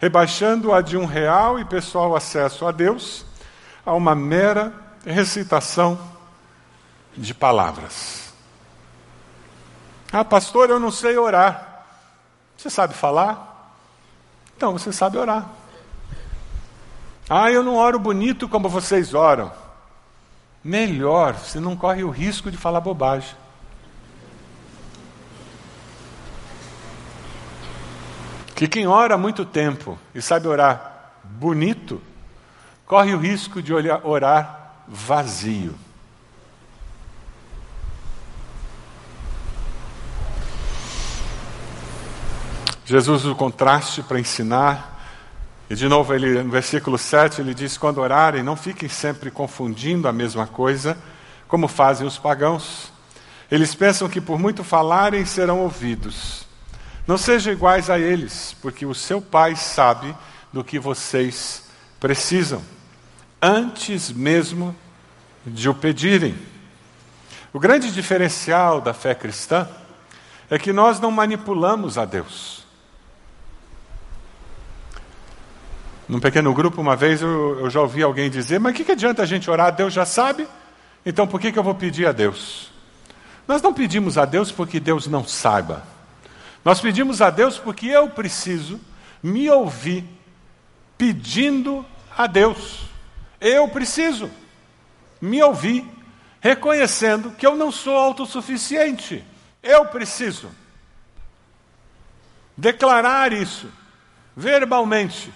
rebaixando-a 0.00 0.80
de 0.80 0.96
um 0.96 1.04
real 1.04 1.58
e 1.58 1.64
pessoal 1.64 2.16
acesso 2.16 2.66
a 2.66 2.72
Deus 2.72 3.24
a 3.84 3.94
uma 3.94 4.14
mera 4.14 4.72
recitação 5.04 5.98
de 7.16 7.34
palavras. 7.34 8.32
Ah, 10.12 10.24
pastor, 10.24 10.70
eu 10.70 10.80
não 10.80 10.90
sei 10.90 11.16
orar. 11.16 11.84
Você 12.56 12.68
sabe 12.68 12.94
falar? 12.94 13.49
Então 14.60 14.72
você 14.72 14.92
sabe 14.92 15.16
orar. 15.16 15.48
Ah, 17.30 17.50
eu 17.50 17.62
não 17.62 17.76
oro 17.76 17.98
bonito 17.98 18.46
como 18.46 18.68
vocês 18.68 19.14
oram. 19.14 19.50
Melhor, 20.62 21.32
você 21.32 21.58
não 21.58 21.74
corre 21.74 22.04
o 22.04 22.10
risco 22.10 22.50
de 22.50 22.58
falar 22.58 22.82
bobagem. 22.82 23.34
Que 28.54 28.68
quem 28.68 28.86
ora 28.86 29.16
muito 29.16 29.46
tempo 29.46 29.98
e 30.14 30.20
sabe 30.20 30.46
orar 30.46 31.14
bonito, 31.24 31.98
corre 32.84 33.14
o 33.14 33.18
risco 33.18 33.62
de 33.62 33.72
orar 33.72 34.82
vazio. 34.86 35.74
Jesus 42.90 43.24
o 43.24 43.36
contraste 43.36 44.02
para 44.02 44.18
ensinar. 44.18 45.00
E 45.70 45.76
de 45.76 45.86
novo, 45.86 46.12
ele, 46.12 46.42
no 46.42 46.50
versículo 46.50 46.98
7, 46.98 47.40
ele 47.40 47.54
diz: 47.54 47.78
Quando 47.78 47.98
orarem, 47.98 48.42
não 48.42 48.56
fiquem 48.56 48.88
sempre 48.88 49.30
confundindo 49.30 50.08
a 50.08 50.12
mesma 50.12 50.44
coisa, 50.44 50.98
como 51.46 51.68
fazem 51.68 52.04
os 52.04 52.18
pagãos. 52.18 52.92
Eles 53.48 53.76
pensam 53.76 54.08
que 54.08 54.20
por 54.20 54.40
muito 54.40 54.64
falarem 54.64 55.24
serão 55.24 55.60
ouvidos. 55.60 56.44
Não 57.06 57.16
sejam 57.16 57.52
iguais 57.52 57.88
a 57.88 57.96
eles, 57.96 58.56
porque 58.60 58.84
o 58.84 58.92
seu 58.92 59.22
Pai 59.22 59.54
sabe 59.54 60.12
do 60.52 60.64
que 60.64 60.76
vocês 60.76 61.68
precisam, 62.00 62.60
antes 63.40 64.10
mesmo 64.10 64.74
de 65.46 65.68
o 65.68 65.74
pedirem. 65.74 66.36
O 67.52 67.60
grande 67.60 67.92
diferencial 67.92 68.80
da 68.80 68.92
fé 68.92 69.14
cristã 69.14 69.68
é 70.50 70.58
que 70.58 70.72
nós 70.72 70.98
não 70.98 71.12
manipulamos 71.12 71.96
a 71.96 72.04
Deus. 72.04 72.59
Num 76.10 76.18
pequeno 76.18 76.52
grupo, 76.52 76.80
uma 76.80 76.96
vez, 76.96 77.22
eu, 77.22 77.60
eu 77.60 77.70
já 77.70 77.80
ouvi 77.80 78.02
alguém 78.02 78.28
dizer: 78.28 78.58
Mas 78.58 78.72
o 78.72 78.74
que, 78.74 78.82
que 78.82 78.90
adianta 78.90 79.22
a 79.22 79.26
gente 79.26 79.48
orar? 79.48 79.72
Deus 79.72 79.92
já 79.92 80.04
sabe, 80.04 80.44
então 81.06 81.24
por 81.24 81.40
que, 81.40 81.52
que 81.52 81.58
eu 81.58 81.62
vou 81.62 81.76
pedir 81.76 82.04
a 82.04 82.10
Deus? 82.10 82.68
Nós 83.46 83.62
não 83.62 83.72
pedimos 83.72 84.18
a 84.18 84.24
Deus 84.24 84.50
porque 84.50 84.80
Deus 84.80 85.06
não 85.06 85.24
saiba. 85.24 85.84
Nós 86.64 86.80
pedimos 86.80 87.22
a 87.22 87.30
Deus 87.30 87.58
porque 87.58 87.86
eu 87.86 88.10
preciso 88.10 88.80
me 89.22 89.48
ouvir 89.48 90.04
pedindo 90.98 91.86
a 92.18 92.26
Deus. 92.26 92.86
Eu 93.40 93.68
preciso 93.68 94.28
me 95.20 95.40
ouvir 95.40 95.88
reconhecendo 96.40 97.30
que 97.38 97.46
eu 97.46 97.54
não 97.54 97.70
sou 97.70 97.96
autossuficiente. 97.96 99.24
Eu 99.62 99.84
preciso 99.84 100.50
declarar 102.56 103.32
isso 103.32 103.68
verbalmente 104.36 105.32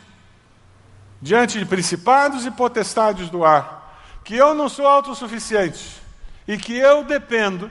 diante 1.25 1.59
de 1.59 1.65
principados 1.65 2.45
e 2.45 2.51
potestades 2.51 3.31
do 3.31 3.47
ar, 3.47 3.99
que 4.23 4.37
eu 4.37 4.53
não 4.53 4.69
sou 4.69 4.87
autossuficiente 4.87 6.03
e 6.47 6.59
que 6.59 6.77
eu 6.77 7.03
dependo 7.03 7.71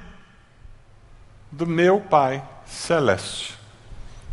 do 1.51 1.67
meu 1.67 2.01
Pai 2.01 2.43
Celeste. 2.65 3.55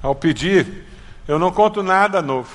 Ao 0.02 0.14
pedir, 0.14 0.86
eu 1.28 1.38
não 1.38 1.52
conto 1.52 1.82
nada 1.82 2.22
novo 2.22 2.50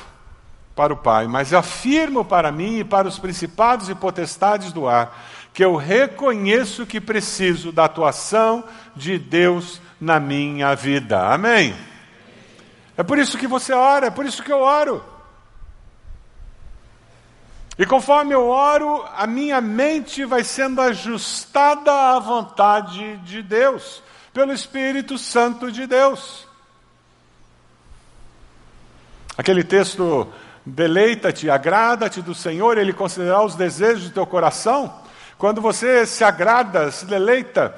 para 0.76 0.92
o 0.92 0.98
Pai, 0.98 1.28
mas 1.28 1.54
afirmo 1.54 2.26
para 2.26 2.52
mim 2.52 2.80
e 2.80 2.84
para 2.84 3.08
os 3.08 3.20
principados 3.20 3.88
e 3.88 3.94
potestades 3.94 4.74
do 4.74 4.88
ar 4.88 5.24
que 5.54 5.64
eu 5.64 5.76
reconheço 5.76 6.88
que 6.88 7.00
preciso 7.00 7.72
da 7.72 7.86
atuação 7.86 8.64
de 8.96 9.20
Deus 9.20 9.80
na 10.02 10.20
minha 10.20 10.74
vida. 10.74 11.28
Amém? 11.28 11.76
É 12.98 13.04
por 13.04 13.20
isso 13.20 13.38
que 13.38 13.46
você 13.46 13.72
ora, 13.72 14.08
é 14.08 14.12
por 14.12 14.26
isso 14.26 14.42
que 14.42 14.52
eu 14.52 14.62
oro. 14.62 15.14
E 17.78 17.86
conforme 17.86 18.34
eu 18.34 18.48
oro, 18.48 19.06
a 19.16 19.28
minha 19.28 19.60
mente 19.60 20.24
vai 20.24 20.44
sendo 20.44 20.80
ajustada 20.80 21.92
à 21.92 22.20
vontade 22.20 23.18
de 23.18 23.44
Deus, 23.44 24.02
pelo 24.34 24.54
Espírito 24.54 25.18
Santo 25.18 25.70
de 25.70 25.86
Deus. 25.86 26.48
Aquele 29.38 29.64
texto, 29.64 30.32
deleita-te, 30.66 31.50
agrada-te 31.50 32.22
do 32.22 32.34
Senhor, 32.34 32.78
Ele 32.78 32.94
considerará 32.94 33.44
os 33.44 33.56
desejos 33.56 34.06
do 34.06 34.14
teu 34.14 34.26
coração. 34.26 34.94
Quando 35.38 35.60
você 35.60 36.06
se 36.06 36.24
agrada, 36.24 36.90
se 36.92 37.06
deleita, 37.06 37.76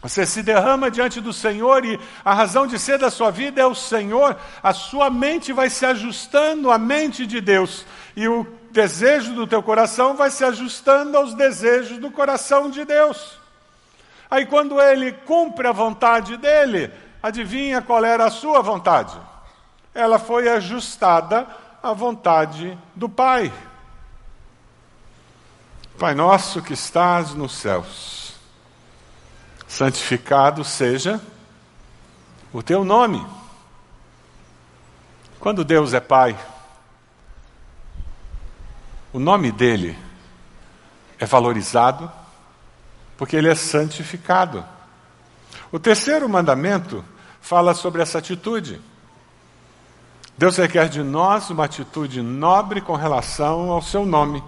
você 0.00 0.24
se 0.24 0.40
derrama 0.40 0.88
diante 0.88 1.20
do 1.20 1.32
Senhor 1.32 1.84
e 1.84 1.98
a 2.24 2.32
razão 2.32 2.64
de 2.64 2.78
ser 2.78 2.98
da 2.98 3.10
sua 3.10 3.32
vida 3.32 3.60
é 3.60 3.66
o 3.66 3.74
Senhor, 3.74 4.36
a 4.62 4.72
sua 4.72 5.10
mente 5.10 5.52
vai 5.52 5.68
se 5.68 5.84
ajustando 5.84 6.70
à 6.70 6.78
mente 6.78 7.26
de 7.26 7.40
Deus. 7.40 7.84
E 8.16 8.28
o 8.28 8.61
desejo 8.72 9.34
do 9.34 9.46
teu 9.46 9.62
coração 9.62 10.16
vai 10.16 10.30
se 10.30 10.44
ajustando 10.44 11.16
aos 11.16 11.34
desejos 11.34 11.98
do 11.98 12.10
coração 12.10 12.70
de 12.70 12.84
Deus. 12.84 13.38
Aí, 14.30 14.46
quando 14.46 14.80
ele 14.80 15.12
cumpre 15.12 15.68
a 15.68 15.72
vontade 15.72 16.36
dele, 16.38 16.90
adivinha 17.22 17.82
qual 17.82 18.04
era 18.04 18.24
a 18.24 18.30
sua 18.30 18.62
vontade? 18.62 19.16
Ela 19.94 20.18
foi 20.18 20.48
ajustada 20.48 21.46
à 21.82 21.92
vontade 21.92 22.76
do 22.94 23.08
Pai. 23.08 23.52
Pai 25.98 26.14
nosso 26.14 26.62
que 26.62 26.72
estás 26.72 27.34
nos 27.34 27.52
céus, 27.52 28.34
santificado 29.68 30.64
seja 30.64 31.20
o 32.52 32.62
teu 32.62 32.84
nome. 32.84 33.24
Quando 35.38 35.64
Deus 35.64 35.92
é 35.92 36.00
Pai, 36.00 36.38
o 39.12 39.18
nome 39.18 39.52
dele 39.52 39.96
é 41.18 41.26
valorizado 41.26 42.10
porque 43.16 43.36
ele 43.36 43.48
é 43.48 43.54
santificado. 43.54 44.64
O 45.70 45.78
terceiro 45.78 46.28
mandamento 46.28 47.04
fala 47.40 47.74
sobre 47.74 48.02
essa 48.02 48.18
atitude. 48.18 48.80
Deus 50.36 50.56
requer 50.56 50.88
de 50.88 51.02
nós 51.02 51.50
uma 51.50 51.66
atitude 51.66 52.22
nobre 52.22 52.80
com 52.80 52.96
relação 52.96 53.70
ao 53.70 53.82
seu 53.82 54.06
nome. 54.06 54.42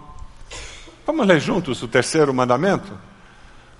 Vamos 1.06 1.26
ler 1.26 1.38
juntos 1.38 1.82
o 1.82 1.88
terceiro 1.88 2.32
mandamento? 2.32 2.98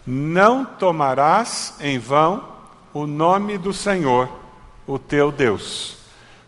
Não 0.07 0.65
tomarás 0.65 1.75
em 1.81 1.99
vão 1.99 2.47
o 2.93 3.07
nome 3.07 3.57
do 3.57 3.73
Senhor, 3.73 4.29
o 4.87 4.99
teu 4.99 5.33
Deus, 5.33 5.97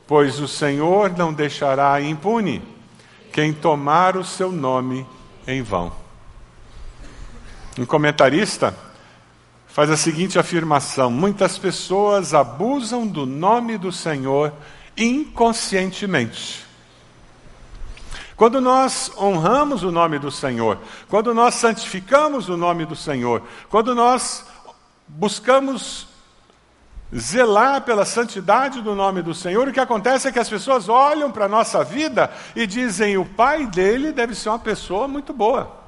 pois 0.06 0.38
o 0.38 0.46
Senhor 0.46 1.16
não 1.16 1.32
deixará 1.32 2.00
impune 2.00 2.75
quem 3.36 3.52
tomar 3.52 4.16
o 4.16 4.24
seu 4.24 4.50
nome 4.50 5.06
em 5.46 5.60
vão. 5.60 5.92
Um 7.78 7.84
comentarista 7.84 8.74
faz 9.66 9.90
a 9.90 9.96
seguinte 9.98 10.38
afirmação: 10.38 11.10
Muitas 11.10 11.58
pessoas 11.58 12.32
abusam 12.32 13.06
do 13.06 13.26
nome 13.26 13.76
do 13.76 13.92
Senhor 13.92 14.54
inconscientemente. 14.96 16.64
Quando 18.34 18.58
nós 18.58 19.12
honramos 19.18 19.82
o 19.82 19.92
nome 19.92 20.18
do 20.18 20.30
Senhor, 20.30 20.78
quando 21.06 21.34
nós 21.34 21.56
santificamos 21.56 22.48
o 22.48 22.56
nome 22.56 22.86
do 22.86 22.96
Senhor, 22.96 23.42
quando 23.68 23.94
nós 23.94 24.46
buscamos 25.06 26.08
zelar 27.14 27.82
pela 27.82 28.04
santidade 28.04 28.82
do 28.82 28.94
nome 28.94 29.22
do 29.22 29.34
Senhor, 29.34 29.68
o 29.68 29.72
que 29.72 29.80
acontece 29.80 30.28
é 30.28 30.32
que 30.32 30.38
as 30.38 30.48
pessoas 30.48 30.88
olham 30.88 31.30
para 31.30 31.44
a 31.44 31.48
nossa 31.48 31.84
vida 31.84 32.30
e 32.54 32.66
dizem: 32.66 33.16
o 33.16 33.24
pai 33.24 33.66
dele 33.66 34.12
deve 34.12 34.34
ser 34.34 34.48
uma 34.48 34.58
pessoa 34.58 35.06
muito 35.06 35.32
boa. 35.32 35.84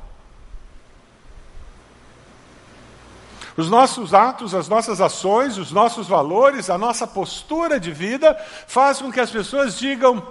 Os 3.57 3.69
nossos 3.69 4.15
atos, 4.15 4.55
as 4.55 4.69
nossas 4.69 5.01
ações, 5.01 5.59
os 5.59 5.73
nossos 5.73 6.07
valores, 6.07 6.71
a 6.71 6.79
nossa 6.79 7.09
postura 7.09 7.81
de 7.81 7.91
vida 7.91 8.39
faz 8.69 9.03
com 9.03 9.11
que 9.11 9.19
as 9.19 9.31
pessoas 9.31 9.77
digam: 9.77 10.25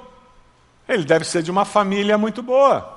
ele 0.88 1.04
deve 1.04 1.26
ser 1.26 1.43
de 1.43 1.52
uma 1.52 1.65
família 1.65 2.17
muito 2.17 2.41
boa. 2.41 2.96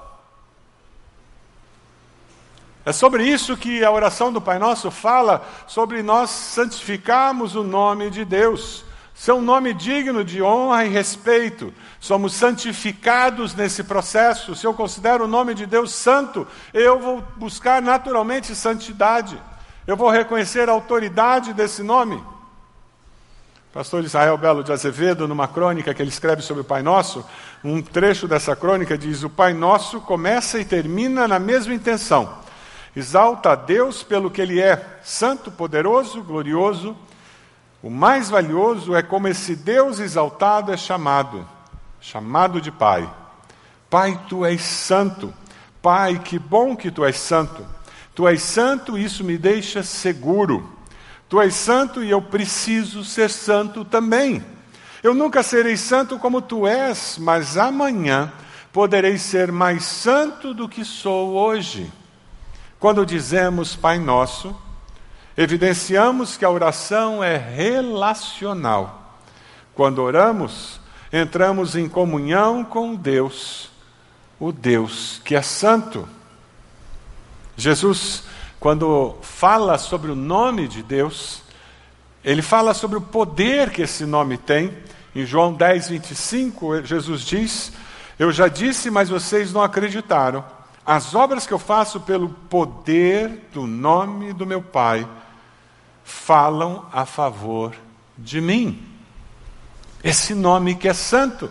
É 2.91 2.93
sobre 2.93 3.23
isso 3.23 3.57
que 3.57 3.85
a 3.85 3.91
oração 3.93 4.33
do 4.33 4.41
Pai 4.41 4.59
Nosso 4.59 4.91
fala, 4.91 5.47
sobre 5.65 6.03
nós 6.03 6.29
santificarmos 6.29 7.55
o 7.55 7.63
nome 7.63 8.11
de 8.11 8.25
Deus. 8.25 8.85
Um 9.29 9.41
nome 9.41 9.73
digno 9.73 10.25
de 10.25 10.43
honra 10.43 10.85
e 10.85 10.89
respeito. 10.89 11.73
Somos 12.01 12.33
santificados 12.33 13.55
nesse 13.55 13.85
processo. 13.85 14.57
Se 14.57 14.67
eu 14.67 14.75
considero 14.75 15.23
o 15.23 15.29
nome 15.29 15.55
de 15.55 15.67
Deus 15.67 15.93
santo, 15.93 16.49
eu 16.75 16.99
vou 16.99 17.23
buscar 17.37 17.81
naturalmente 17.81 18.57
santidade. 18.57 19.41
Eu 19.87 19.97
vou 19.97 20.11
reconhecer 20.11 20.69
a 20.69 20.73
autoridade 20.73 21.53
desse 21.53 21.85
nome. 21.85 22.21
Pastor 23.73 24.03
Israel 24.03 24.37
Belo 24.37 24.65
de 24.65 24.73
Azevedo, 24.73 25.29
numa 25.29 25.47
crônica 25.47 25.95
que 25.95 26.03
ele 26.03 26.11
escreve 26.11 26.43
sobre 26.43 26.63
o 26.63 26.65
Pai 26.65 26.83
Nosso, 26.83 27.25
um 27.63 27.81
trecho 27.81 28.27
dessa 28.27 28.57
crônica 28.57 28.99
diz: 28.99 29.23
O 29.23 29.31
Pai 29.31 29.55
Nosso 29.55 30.01
começa 30.01 30.59
e 30.59 30.65
termina 30.65 31.29
na 31.29 31.39
mesma 31.39 31.73
intenção 31.73 32.40
Exalta 32.95 33.53
a 33.53 33.55
Deus 33.55 34.03
pelo 34.03 34.31
que 34.31 34.41
Ele 34.41 34.61
é, 34.61 34.99
santo, 35.03 35.51
poderoso, 35.51 36.23
glorioso. 36.23 36.97
O 37.83 37.89
mais 37.89 38.29
valioso 38.29 38.95
é 38.95 39.03
como 39.03 39.29
esse 39.29 39.55
Deus 39.55 40.01
exaltado 40.01 40.73
é 40.73 40.77
chamado, 40.77 41.49
chamado 42.01 42.61
de 42.61 42.71
Pai. 42.71 43.11
Pai, 43.89 44.21
tu 44.29 44.45
és 44.45 44.61
santo. 44.61 45.33
Pai, 45.81 46.19
que 46.19 46.39
bom 46.39 46.77
que 46.77 46.91
tu 46.91 47.05
és 47.05 47.17
santo. 47.17 47.65
Tu 48.15 48.27
és 48.29 48.43
santo 48.43 48.99
e 48.99 49.05
isso 49.05 49.25
me 49.25 49.39
deixa 49.39 49.83
seguro. 49.83 50.69
Tu 51.29 51.41
és 51.41 51.55
santo 51.55 52.03
e 52.03 52.11
eu 52.11 52.21
preciso 52.21 53.05
ser 53.05 53.31
santo 53.31 53.85
também. 53.85 54.45
Eu 55.03 55.15
nunca 55.15 55.43
serei 55.43 55.77
santo 55.77 56.19
como 56.19 56.43
tu 56.43 56.67
és, 56.67 57.17
mas 57.19 57.57
amanhã 57.57 58.33
poderei 58.73 59.17
ser 59.17 59.51
mais 59.51 59.85
santo 59.85 60.53
do 60.53 60.69
que 60.69 60.85
sou 60.85 61.31
hoje. 61.31 61.91
Quando 62.81 63.05
dizemos 63.05 63.77
Pai 63.77 63.99
Nosso, 63.99 64.57
evidenciamos 65.37 66.39
que 66.39 66.47
a 66.47 66.51
oração 66.51 67.23
é 67.23 67.37
relacional. 67.37 69.21
Quando 69.75 69.99
oramos, 70.01 70.81
entramos 71.13 71.77
em 71.77 71.87
comunhão 71.87 72.65
com 72.65 72.95
Deus, 72.95 73.71
o 74.39 74.51
Deus 74.51 75.21
que 75.23 75.35
é 75.35 75.43
santo. 75.43 76.09
Jesus, 77.55 78.25
quando 78.59 79.15
fala 79.21 79.77
sobre 79.77 80.11
o 80.11 80.17
nome 80.17 80.67
de 80.67 80.83
Deus, 80.83 81.43
ele 82.25 82.41
fala 82.41 82.73
sobre 82.73 82.97
o 82.97 83.03
poder 83.03 83.69
que 83.69 83.83
esse 83.83 84.07
nome 84.07 84.39
tem. 84.39 84.75
Em 85.15 85.27
João 85.27 85.53
10, 85.53 85.91
25, 85.91 86.83
Jesus 86.87 87.27
diz: 87.27 87.73
Eu 88.19 88.33
já 88.33 88.49
disse, 88.49 88.91
mas 88.91 89.11
vocês 89.11 89.53
não 89.53 89.63
acreditaram. 89.63 90.60
As 90.91 91.15
obras 91.15 91.47
que 91.47 91.55
eu 91.55 91.59
faço 91.61 92.01
pelo 92.01 92.31
poder 92.31 93.49
do 93.53 93.65
nome 93.65 94.33
do 94.33 94.45
meu 94.45 94.61
Pai 94.61 95.09
falam 96.03 96.85
a 96.93 97.07
favor 97.07 97.77
de 98.19 98.41
mim. 98.41 98.85
Esse 100.03 100.35
nome 100.35 100.75
que 100.75 100.89
é 100.89 100.93
santo. 100.93 101.49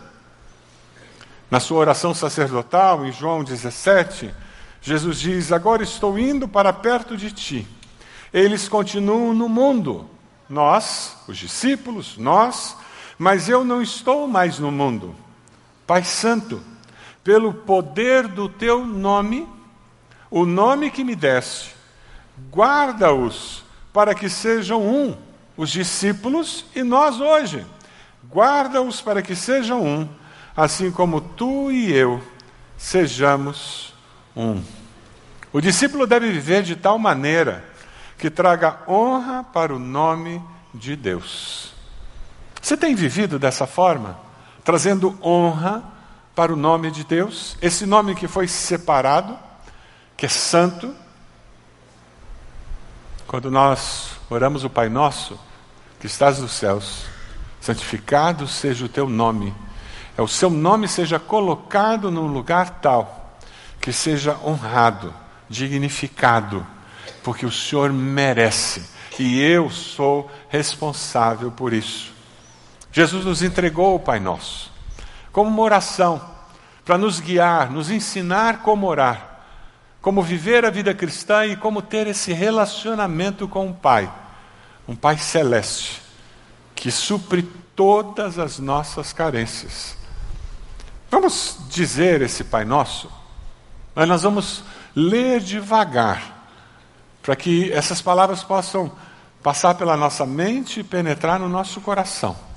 Na 1.49 1.61
sua 1.61 1.79
oração 1.79 2.13
sacerdotal, 2.13 3.05
em 3.05 3.13
João 3.13 3.41
17, 3.41 4.35
Jesus 4.81 5.21
diz: 5.21 5.53
Agora 5.53 5.83
estou 5.83 6.19
indo 6.19 6.45
para 6.45 6.73
perto 6.73 7.15
de 7.15 7.31
ti. 7.31 7.65
Eles 8.33 8.67
continuam 8.67 9.33
no 9.33 9.47
mundo, 9.47 10.05
nós, 10.49 11.15
os 11.29 11.37
discípulos, 11.37 12.17
nós, 12.17 12.75
mas 13.17 13.47
eu 13.47 13.63
não 13.63 13.81
estou 13.81 14.27
mais 14.27 14.59
no 14.59 14.69
mundo. 14.69 15.15
Pai 15.87 16.03
Santo, 16.03 16.61
pelo 17.29 17.53
poder 17.53 18.27
do 18.27 18.49
teu 18.49 18.83
nome, 18.83 19.47
o 20.31 20.47
nome 20.47 20.89
que 20.89 21.03
me 21.03 21.15
deste, 21.15 21.75
guarda-os 22.51 23.63
para 23.93 24.15
que 24.15 24.27
sejam 24.27 24.81
um, 24.81 25.15
os 25.55 25.69
discípulos 25.69 26.65
e 26.75 26.81
nós 26.81 27.21
hoje. 27.21 27.63
Guarda-os 28.31 28.99
para 28.99 29.21
que 29.21 29.35
sejam 29.35 29.85
um, 29.85 30.09
assim 30.57 30.89
como 30.89 31.21
tu 31.21 31.71
e 31.71 31.93
eu 31.93 32.19
sejamos 32.75 33.93
um. 34.35 34.63
O 35.53 35.61
discípulo 35.61 36.07
deve 36.07 36.31
viver 36.31 36.63
de 36.63 36.75
tal 36.75 36.97
maneira 36.97 37.63
que 38.17 38.31
traga 38.31 38.79
honra 38.87 39.43
para 39.43 39.71
o 39.71 39.77
nome 39.77 40.41
de 40.73 40.95
Deus. 40.95 41.75
Você 42.59 42.75
tem 42.75 42.95
vivido 42.95 43.37
dessa 43.37 43.67
forma? 43.67 44.19
Trazendo 44.63 45.15
honra 45.21 45.98
para 46.39 46.53
o 46.53 46.55
nome 46.55 46.89
de 46.89 47.03
Deus, 47.03 47.57
esse 47.61 47.85
nome 47.85 48.15
que 48.15 48.25
foi 48.25 48.47
separado, 48.47 49.37
que 50.15 50.25
é 50.25 50.29
santo. 50.29 50.95
Quando 53.27 53.51
nós 53.51 54.11
oramos 54.29 54.63
o 54.63 54.69
Pai 54.69 54.87
Nosso, 54.87 55.37
que 55.99 56.07
estás 56.07 56.39
nos 56.39 56.53
céus, 56.53 57.03
santificado 57.59 58.47
seja 58.47 58.85
o 58.85 58.87
teu 58.87 59.09
nome. 59.09 59.53
É 60.17 60.21
o 60.21 60.29
seu 60.29 60.49
nome 60.49 60.87
seja 60.87 61.19
colocado 61.19 62.09
num 62.09 62.27
lugar 62.27 62.79
tal 62.79 63.37
que 63.81 63.91
seja 63.91 64.39
honrado, 64.41 65.13
dignificado, 65.49 66.65
porque 67.21 67.45
o 67.45 67.51
Senhor 67.51 67.91
merece 67.91 68.89
e 69.19 69.41
eu 69.41 69.69
sou 69.69 70.31
responsável 70.47 71.51
por 71.51 71.73
isso. 71.73 72.13
Jesus 72.93 73.25
nos 73.25 73.43
entregou 73.43 73.93
o 73.93 73.99
Pai 73.99 74.21
Nosso 74.21 74.78
como 75.31 75.49
uma 75.49 75.61
oração, 75.61 76.21
para 76.83 76.97
nos 76.97 77.19
guiar, 77.19 77.69
nos 77.69 77.91
ensinar 77.91 78.63
como 78.63 78.87
orar, 78.87 79.41
como 80.01 80.23
viver 80.23 80.65
a 80.65 80.69
vida 80.69 80.93
cristã 80.93 81.45
e 81.45 81.55
como 81.55 81.81
ter 81.81 82.07
esse 82.07 82.33
relacionamento 82.33 83.47
com 83.47 83.69
o 83.69 83.73
Pai, 83.73 84.11
um 84.87 84.95
Pai 84.95 85.17
celeste, 85.17 86.01
que 86.73 86.89
supre 86.89 87.43
todas 87.75 88.39
as 88.39 88.57
nossas 88.57 89.13
carências. 89.13 89.95
Vamos 91.11 91.57
dizer 91.69 92.21
esse 92.21 92.43
Pai 92.43 92.65
Nosso, 92.65 93.11
mas 93.93 94.07
nós 94.07 94.23
vamos 94.23 94.63
ler 94.95 95.41
devagar, 95.41 96.47
para 97.21 97.35
que 97.35 97.71
essas 97.71 98.01
palavras 98.01 98.43
possam 98.43 98.91
passar 99.43 99.75
pela 99.75 99.95
nossa 99.95 100.25
mente 100.25 100.79
e 100.79 100.83
penetrar 100.83 101.39
no 101.39 101.47
nosso 101.47 101.79
coração 101.81 102.48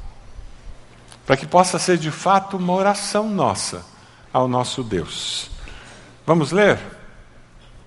para 1.26 1.36
que 1.36 1.46
possa 1.46 1.78
ser 1.78 1.98
de 1.98 2.10
fato 2.10 2.56
uma 2.56 2.72
oração 2.72 3.28
nossa 3.28 3.84
ao 4.32 4.48
nosso 4.48 4.82
Deus. 4.82 5.50
Vamos 6.26 6.52
ler? 6.52 6.78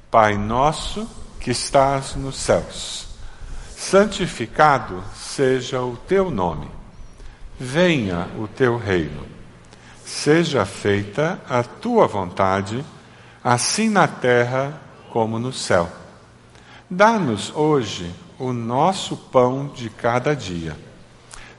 Pai 0.09 0.37
nosso 0.37 1.07
que 1.39 1.51
estás 1.51 2.15
nos 2.15 2.37
céus, 2.37 3.07
santificado 3.75 5.03
seja 5.15 5.81
o 5.81 5.97
teu 5.97 6.31
nome, 6.31 6.69
venha 7.59 8.27
o 8.37 8.47
teu 8.47 8.77
reino, 8.77 9.27
seja 10.03 10.65
feita 10.65 11.39
a 11.49 11.61
tua 11.61 12.07
vontade, 12.07 12.83
assim 13.43 13.89
na 13.89 14.07
terra 14.07 14.81
como 15.11 15.37
no 15.37 15.51
céu. 15.51 15.89
Dá-nos 16.89 17.53
hoje 17.53 18.11
o 18.39 18.53
nosso 18.53 19.17
pão 19.17 19.67
de 19.67 19.89
cada 19.89 20.35
dia 20.35 20.75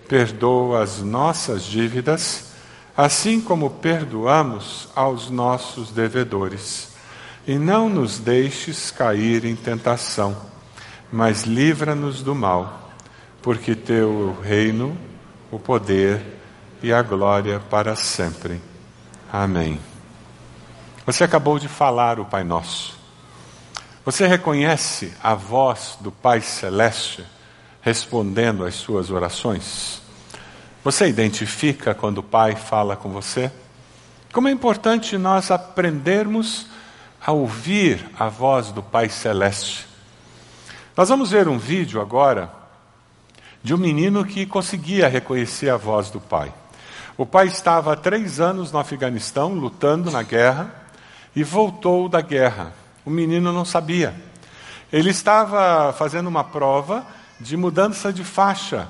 perdoa 0.09 0.83
as 0.83 1.01
nossas 1.01 1.65
dívidas, 1.65 2.53
assim 2.97 3.41
como 3.41 3.71
perdoamos 3.71 4.89
aos 4.95 5.31
nossos 5.31 5.91
devedores. 5.91 6.95
E 7.47 7.59
não 7.59 7.89
nos 7.89 8.19
deixes 8.19 8.91
cair 8.91 9.45
em 9.45 9.55
tentação, 9.55 10.37
mas 11.13 11.43
livra-nos 11.43 12.23
do 12.23 12.35
mal, 12.35 12.91
porque 13.43 13.75
teu 13.75 14.37
reino, 14.43 14.97
o 15.51 15.59
poder 15.59 16.21
e 16.83 16.93
a 16.93 17.03
glória 17.03 17.61
para 17.71 17.95
sempre. 17.95 18.61
Amém. 19.33 19.81
Você 21.05 21.23
acabou 21.23 21.59
de 21.59 21.69
falar 21.69 22.19
o 22.19 22.25
Pai 22.25 22.43
Nosso. 22.43 22.97
Você 24.05 24.27
reconhece 24.27 25.13
a 25.23 25.35
voz 25.35 25.97
do 26.01 26.11
Pai 26.11 26.41
Celeste 26.41 27.25
respondendo 27.87 28.65
às 28.65 28.75
suas 28.75 29.13
orações? 29.13 30.03
Você 30.83 31.07
identifica 31.07 31.95
quando 31.95 32.19
o 32.19 32.23
Pai 32.23 32.57
fala 32.57 32.97
com 32.97 33.11
você? 33.11 33.49
Como 34.33 34.49
é 34.49 34.51
importante 34.51 35.17
nós 35.17 35.53
aprendermos 35.53 36.67
a 37.25 37.31
ouvir 37.31 38.05
a 38.19 38.29
voz 38.29 38.73
do 38.73 38.83
Pai 38.83 39.09
Celeste. 39.09 39.87
Nós 40.97 41.09
vamos 41.09 41.31
ver 41.31 41.47
um 41.47 41.59
vídeo 41.59 42.01
agora 42.01 42.51
de 43.63 43.73
um 43.73 43.79
menino 43.79 44.25
que 44.25 44.47
conseguia 44.47 45.07
reconhecer 45.07 45.71
a 45.71 45.77
voz 45.77 46.11
do 46.11 46.21
pai. 46.21 46.53
O 47.17 47.25
pai 47.25 47.47
estava 47.47 47.93
há 47.93 47.97
três 47.97 48.41
anos 48.41 48.73
no 48.73 48.81
Afeganistão, 48.81 49.55
lutando 49.55 50.11
na 50.11 50.25
guerra, 50.25 50.75
e 51.37 51.45
voltou 51.45 52.09
da 52.09 52.21
guerra. 52.21 52.73
O 53.05 53.11
menino 53.11 53.53
não 53.53 53.65
sabia. 53.65 54.13
Ele 54.93 55.11
estava 55.11 55.93
fazendo 55.93 56.27
uma 56.27 56.43
prova 56.43 57.07
de 57.41 57.57
mudança 57.57 58.13
de 58.13 58.25
faixa 58.25 58.89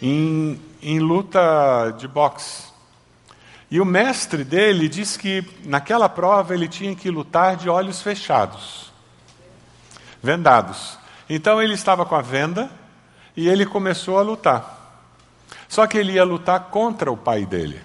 em, 0.00 0.60
em 0.82 0.98
luta 0.98 1.94
de 1.98 2.06
boxe. 2.06 2.64
E 3.70 3.80
o 3.80 3.84
mestre 3.84 4.44
dele 4.44 4.88
disse 4.88 5.18
que 5.18 5.44
naquela 5.64 6.08
prova 6.08 6.54
ele 6.54 6.68
tinha 6.68 6.94
que 6.94 7.10
lutar 7.10 7.56
de 7.56 7.68
olhos 7.68 8.00
fechados, 8.00 8.92
vendados. 10.22 10.98
Então 11.28 11.60
ele 11.60 11.74
estava 11.74 12.06
com 12.06 12.14
a 12.14 12.22
venda 12.22 12.70
e 13.36 13.48
ele 13.48 13.66
começou 13.66 14.18
a 14.18 14.22
lutar. 14.22 14.76
Só 15.68 15.86
que 15.86 15.98
ele 15.98 16.12
ia 16.12 16.24
lutar 16.24 16.66
contra 16.70 17.10
o 17.10 17.16
pai 17.16 17.44
dele. 17.44 17.80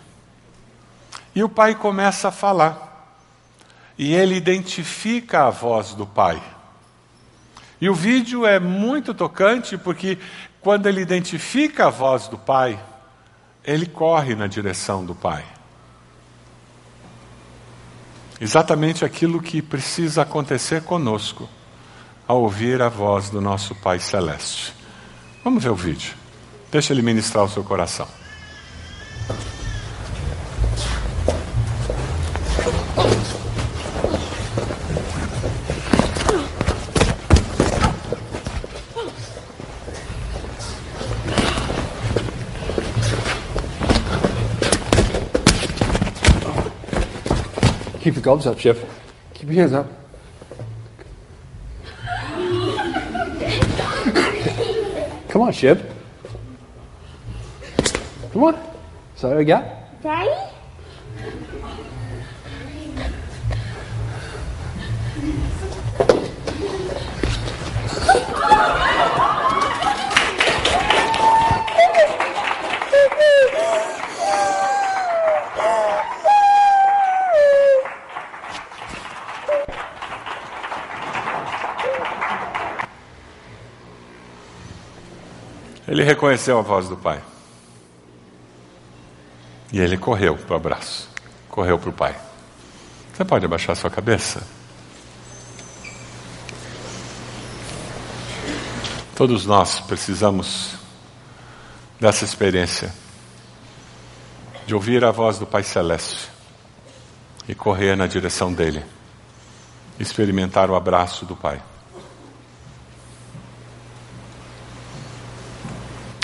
E 1.33 1.43
o 1.43 1.49
pai 1.49 1.73
começa 1.73 2.27
a 2.27 2.31
falar. 2.31 3.15
E 3.97 4.13
ele 4.13 4.35
identifica 4.35 5.47
a 5.47 5.49
voz 5.49 5.93
do 5.93 6.05
pai. 6.05 6.41
E 7.81 7.89
o 7.89 7.95
vídeo 7.95 8.45
é 8.45 8.59
muito 8.59 9.11
tocante 9.11 9.75
porque 9.75 10.19
quando 10.61 10.85
ele 10.85 11.01
identifica 11.01 11.87
a 11.87 11.89
voz 11.89 12.27
do 12.27 12.37
pai, 12.37 12.79
ele 13.65 13.87
corre 13.87 14.35
na 14.35 14.45
direção 14.45 15.03
do 15.03 15.15
pai. 15.15 15.43
Exatamente 18.39 19.03
aquilo 19.03 19.41
que 19.41 19.61
precisa 19.61 20.21
acontecer 20.21 20.83
conosco 20.83 21.49
ao 22.27 22.41
ouvir 22.43 22.81
a 22.81 22.89
voz 22.89 23.29
do 23.29 23.41
nosso 23.41 23.75
Pai 23.75 23.99
Celeste. 23.99 24.73
Vamos 25.43 25.63
ver 25.63 25.69
o 25.69 25.75
vídeo. 25.75 26.15
Deixa 26.71 26.93
ele 26.93 27.01
ministrar 27.01 27.43
o 27.43 27.49
seu 27.49 27.63
coração. 27.63 28.07
Keep 48.01 48.15
your 48.15 48.23
gloves 48.23 48.47
up, 48.47 48.57
Chef. 48.57 48.83
Keep 49.35 49.49
your 49.49 49.57
hands 49.57 49.73
up. 49.73 49.87
Come 55.29 55.43
on, 55.43 55.51
Shib. 55.51 55.85
Come 58.33 58.43
on. 58.43 58.55
Is 58.55 59.21
that 59.21 59.27
what 59.27 59.37
we 59.37 59.45
got? 59.45 60.01
Daddy? 60.01 60.50
Ele 85.91 86.05
reconheceu 86.05 86.57
a 86.57 86.61
voz 86.61 86.87
do 86.87 86.95
pai. 86.95 87.21
E 89.73 89.79
ele 89.81 89.97
correu 89.97 90.37
para 90.37 90.53
o 90.53 90.55
abraço, 90.55 91.09
correu 91.49 91.77
para 91.77 91.89
o 91.89 91.93
pai. 91.93 92.15
Você 93.13 93.25
pode 93.25 93.43
abaixar 93.43 93.75
sua 93.75 93.89
cabeça? 93.89 94.41
Todos 99.17 99.45
nós 99.45 99.81
precisamos 99.81 100.75
dessa 101.99 102.23
experiência 102.23 102.93
de 104.65 104.73
ouvir 104.73 105.03
a 105.03 105.11
voz 105.11 105.37
do 105.37 105.45
Pai 105.45 105.61
Celeste 105.61 106.29
e 107.49 107.53
correr 107.53 107.97
na 107.97 108.07
direção 108.07 108.53
dele, 108.53 108.81
experimentar 109.99 110.69
o 110.69 110.75
abraço 110.75 111.25
do 111.25 111.35
Pai. 111.35 111.61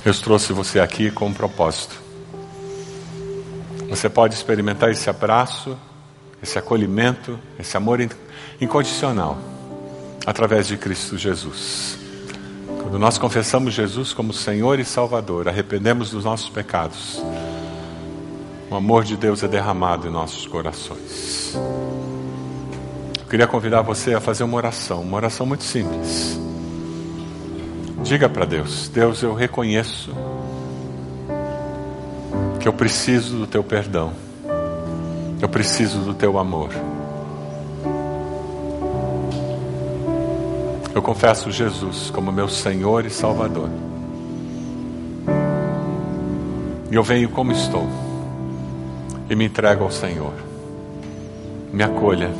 Eu 0.08 0.13
trouxe 0.13 0.54
você 0.54 0.80
aqui 0.80 1.12
com 1.12 1.28
um 1.28 1.34
propósito. 1.34 2.02
Você 3.89 4.08
pode 4.08 4.36
experimentar 4.36 4.89
esse 4.89 5.10
abraço, 5.10 5.78
esse 6.41 6.58
acolhimento, 6.58 7.38
esse 7.60 7.76
amor 7.76 8.00
incondicional 8.62 9.38
através 10.26 10.65
de 10.65 10.78
Cristo 10.78 11.17
Jesus. 11.17 11.98
Quando 12.82 12.98
nós 12.98 13.17
confessamos 13.17 13.74
Jesus 13.74 14.13
como 14.13 14.32
Senhor 14.32 14.80
e 14.80 14.86
Salvador, 14.86 15.50
arrependemos 15.50 16.12
dos 16.12 16.24
nossos 16.24 16.48
pecados, 16.48 17.22
o 18.72 18.76
amor 18.76 19.04
de 19.04 19.17
Deus 19.17 19.43
é 19.43 19.48
derramado 19.50 20.08
em 20.08 20.10
nossos 20.10 20.48
corações. 20.48 21.54
Eu 23.20 23.26
queria 23.30 23.46
convidar 23.46 23.82
você 23.82 24.13
a 24.13 24.22
fazer 24.22 24.46
uma 24.46 24.56
oração, 24.56 25.02
uma 25.02 25.17
oração 25.17 25.46
muito 25.46 25.65
simples. 25.65 26.47
Diga 28.08 28.30
para 28.30 28.46
Deus: 28.46 28.88
Deus, 28.88 29.22
eu 29.22 29.34
reconheço 29.34 30.15
que 32.58 32.66
eu 32.66 32.72
preciso 32.72 33.38
do 33.39 33.45
teu 33.45 33.62
perdão, 33.62 34.14
eu 35.41 35.49
preciso 35.49 35.99
do 35.99 36.14
teu 36.14 36.39
amor. 36.39 36.70
Eu 40.95 41.01
confesso 41.01 41.51
Jesus 41.51 42.10
como 42.10 42.32
meu 42.32 42.47
Senhor 42.47 43.05
e 43.05 43.10
Salvador. 43.10 43.70
E 46.89 46.95
eu 46.95 47.03
venho 47.03 47.28
como 47.28 47.51
estou 47.51 47.86
e 49.30 49.36
me 49.36 49.43
entrego 49.43 49.84
ao 49.84 49.91
Senhor. 49.91 50.34
Me 51.74 51.84
acolha, 51.84 52.32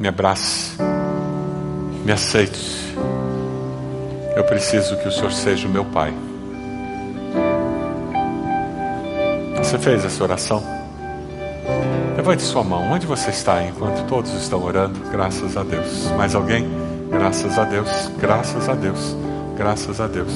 me 0.00 0.08
abrace, 0.08 0.76
me 2.04 2.10
aceite 2.10 2.80
eu 4.40 4.44
preciso 4.44 4.96
que 4.96 5.06
o 5.06 5.12
Senhor 5.12 5.32
seja 5.32 5.68
o 5.68 5.70
meu 5.70 5.84
Pai. 5.84 6.14
Você 9.58 9.78
fez 9.78 10.02
essa 10.02 10.22
oração? 10.24 10.62
Levante 12.16 12.42
sua 12.42 12.64
mão. 12.64 12.90
Onde 12.90 13.06
você 13.06 13.28
está 13.28 13.62
enquanto 13.62 14.06
todos 14.06 14.32
estão 14.32 14.64
orando? 14.64 14.98
Graças 15.12 15.58
a 15.58 15.62
Deus. 15.62 16.10
Mais 16.16 16.34
alguém? 16.34 16.66
Graças 17.10 17.58
a 17.58 17.64
Deus. 17.64 18.10
Graças 18.18 18.68
a 18.68 18.74
Deus. 18.74 19.16
Graças 19.56 20.00
a 20.00 20.06
Deus. 20.06 20.32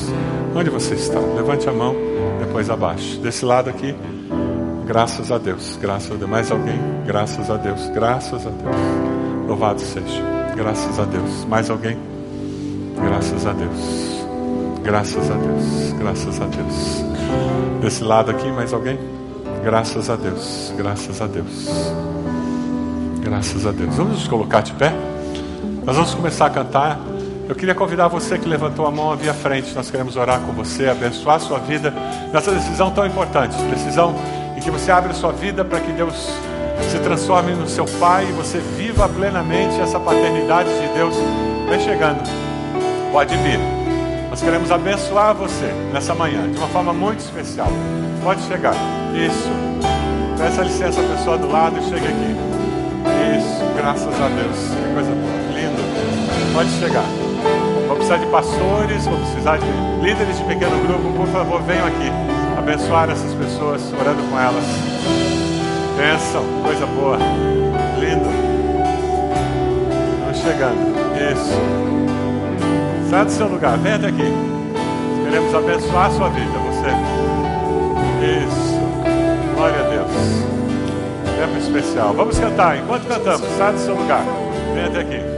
Onde 0.54 0.68
você 0.68 0.94
está? 0.94 1.18
Levante 1.18 1.66
a 1.66 1.72
mão, 1.72 1.96
depois 2.38 2.68
abaixo. 2.68 3.18
Desse 3.20 3.44
lado 3.46 3.70
aqui. 3.70 3.96
Graças 4.86 5.32
a 5.32 5.38
Deus. 5.38 5.78
Graças 5.80 6.12
a 6.12 6.14
Deus. 6.14 6.30
Mais 6.30 6.50
alguém? 6.50 6.78
Graças 7.06 7.50
a 7.50 7.56
Deus. 7.56 7.88
Graças 7.88 8.46
a 8.46 8.50
Deus. 8.50 8.76
Louvado 9.48 9.80
seja. 9.80 10.22
Graças 10.54 11.00
a 11.00 11.04
Deus. 11.04 11.46
Mais 11.46 11.70
alguém? 11.70 12.13
Graças 13.24 13.46
a 13.46 13.52
Deus. 13.54 14.26
Graças 14.82 15.30
a 15.30 15.34
Deus. 15.34 15.92
Graças 15.98 16.40
a 16.42 16.44
Deus. 16.44 17.04
Desse 17.80 18.04
lado 18.04 18.30
aqui, 18.30 18.52
mais 18.52 18.70
alguém? 18.74 18.98
Graças 19.64 20.10
a 20.10 20.16
Deus. 20.16 20.74
Graças 20.76 21.22
a 21.22 21.26
Deus. 21.26 21.68
Graças 23.22 23.66
a 23.66 23.72
Deus. 23.72 23.94
Vamos 23.96 24.18
nos 24.18 24.28
colocar 24.28 24.60
de 24.60 24.74
pé? 24.74 24.92
Nós 25.86 25.96
vamos 25.96 26.14
começar 26.14 26.46
a 26.46 26.50
cantar. 26.50 27.00
Eu 27.48 27.54
queria 27.54 27.74
convidar 27.74 28.08
você 28.08 28.38
que 28.38 28.46
levantou 28.46 28.86
a 28.86 28.90
mão 28.90 29.10
ali 29.10 29.26
à 29.26 29.32
frente. 29.32 29.74
Nós 29.74 29.90
queremos 29.90 30.16
orar 30.16 30.40
com 30.40 30.52
você, 30.52 30.86
abençoar 30.90 31.36
a 31.36 31.40
sua 31.40 31.58
vida 31.60 31.94
nessa 32.30 32.52
decisão 32.52 32.90
tão 32.90 33.06
importante. 33.06 33.56
Decisão 33.70 34.14
em 34.54 34.60
que 34.60 34.70
você 34.70 34.92
abre 34.92 35.12
a 35.12 35.14
sua 35.14 35.32
vida 35.32 35.64
para 35.64 35.80
que 35.80 35.92
Deus 35.92 36.28
se 36.90 36.98
transforme 36.98 37.54
no 37.54 37.66
seu 37.66 37.86
Pai 37.98 38.28
e 38.28 38.32
você 38.32 38.58
viva 38.58 39.08
plenamente 39.08 39.80
essa 39.80 39.98
paternidade 39.98 40.68
de 40.68 40.88
Deus. 40.88 41.14
Vem 41.70 41.80
chegando. 41.80 42.43
Pode 43.14 43.36
vir. 43.36 43.60
Nós 44.28 44.42
queremos 44.42 44.72
abençoar 44.72 45.36
você 45.36 45.66
nessa 45.92 46.16
manhã 46.16 46.50
de 46.50 46.58
uma 46.58 46.66
forma 46.66 46.92
muito 46.92 47.20
especial. 47.20 47.68
Pode 48.24 48.42
chegar. 48.42 48.74
Isso. 49.14 49.50
Peça 50.36 50.64
licença 50.64 51.00
à 51.00 51.16
pessoa 51.16 51.38
do 51.38 51.48
lado 51.48 51.78
e 51.78 51.82
chegue 51.84 52.08
aqui. 52.08 52.36
Isso. 53.38 53.64
Graças 53.76 54.20
a 54.20 54.28
Deus. 54.30 54.56
Que 54.56 54.94
coisa 54.94 55.10
boa. 55.12 55.32
Lindo. 55.54 56.52
Pode 56.54 56.70
chegar. 56.70 57.04
Vou 57.86 57.94
precisar 57.94 58.16
de 58.16 58.26
pastores, 58.26 59.04
vou 59.06 59.16
precisar 59.16 59.58
de 59.58 59.66
líderes 60.02 60.36
de 60.36 60.44
pequeno 60.46 60.76
grupo. 60.84 61.12
Por 61.16 61.28
favor, 61.28 61.62
venham 61.62 61.86
aqui 61.86 62.10
abençoar 62.58 63.08
essas 63.10 63.32
pessoas, 63.34 63.92
orando 63.92 64.24
com 64.28 64.40
elas. 64.40 64.64
Bênção, 65.96 66.44
coisa 66.64 66.84
boa. 66.86 67.18
Lindo. 68.00 68.28
Estamos 70.18 70.38
chegando. 70.38 70.94
Isso. 71.32 72.23
Sai 73.14 73.24
do 73.24 73.30
seu 73.30 73.46
lugar, 73.46 73.78
venha 73.78 73.94
até 73.94 74.08
aqui. 74.08 74.24
Queremos 75.24 75.54
abençoar 75.54 76.06
a 76.06 76.10
sua 76.10 76.28
vida, 76.30 76.50
você. 76.50 76.88
Isso. 78.44 79.54
Glória 79.54 79.78
a 79.78 79.88
Deus. 79.88 80.10
Tempo 81.38 81.56
especial. 81.58 82.12
Vamos 82.12 82.36
cantar. 82.36 82.76
Enquanto 82.76 83.06
cantamos, 83.06 83.48
sai 83.56 83.72
do 83.72 83.78
seu 83.78 83.94
lugar. 83.94 84.24
Venha 84.74 84.88
até 84.88 85.00
aqui. 85.02 85.33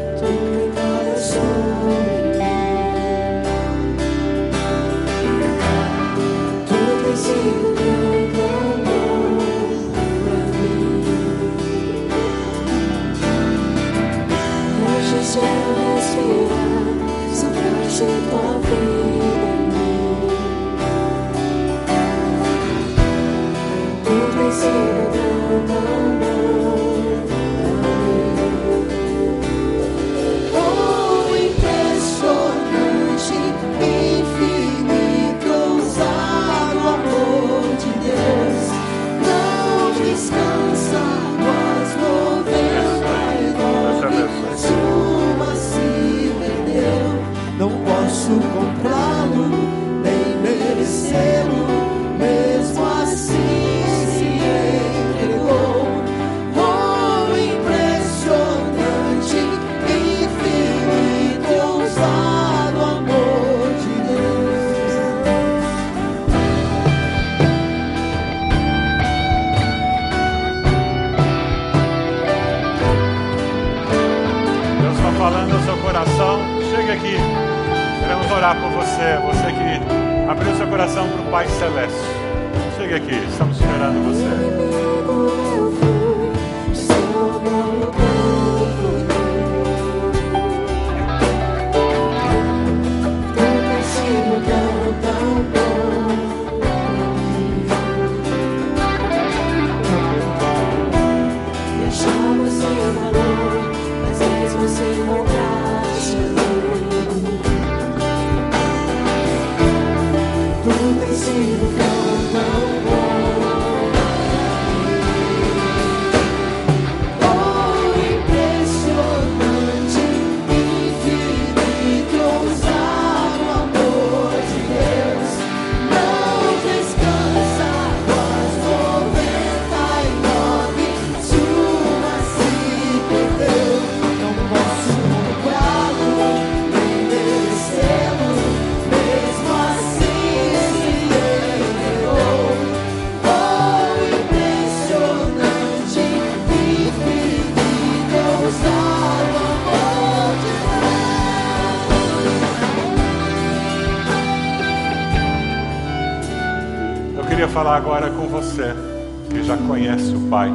Pai. 160.37 160.53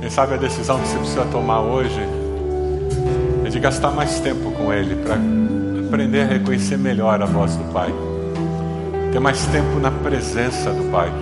Quem 0.00 0.08
sabe 0.08 0.34
a 0.34 0.36
decisão 0.36 0.78
que 0.78 0.86
você 0.86 0.98
precisa 0.98 1.24
tomar 1.24 1.60
hoje 1.60 2.00
é 3.44 3.48
de 3.48 3.58
gastar 3.58 3.90
mais 3.90 4.20
tempo 4.20 4.52
com 4.52 4.72
Ele 4.72 4.94
para 4.94 5.16
aprender 5.88 6.20
a 6.20 6.26
reconhecer 6.26 6.78
melhor 6.78 7.20
a 7.20 7.26
voz 7.26 7.56
do 7.56 7.64
Pai. 7.72 7.92
Ter 9.10 9.18
mais 9.18 9.44
tempo 9.46 9.80
na 9.80 9.90
presença 9.90 10.70
do 10.70 10.88
Pai. 10.92 11.12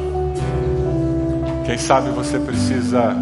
Quem 1.64 1.78
sabe 1.78 2.10
você 2.10 2.38
precisa 2.38 3.16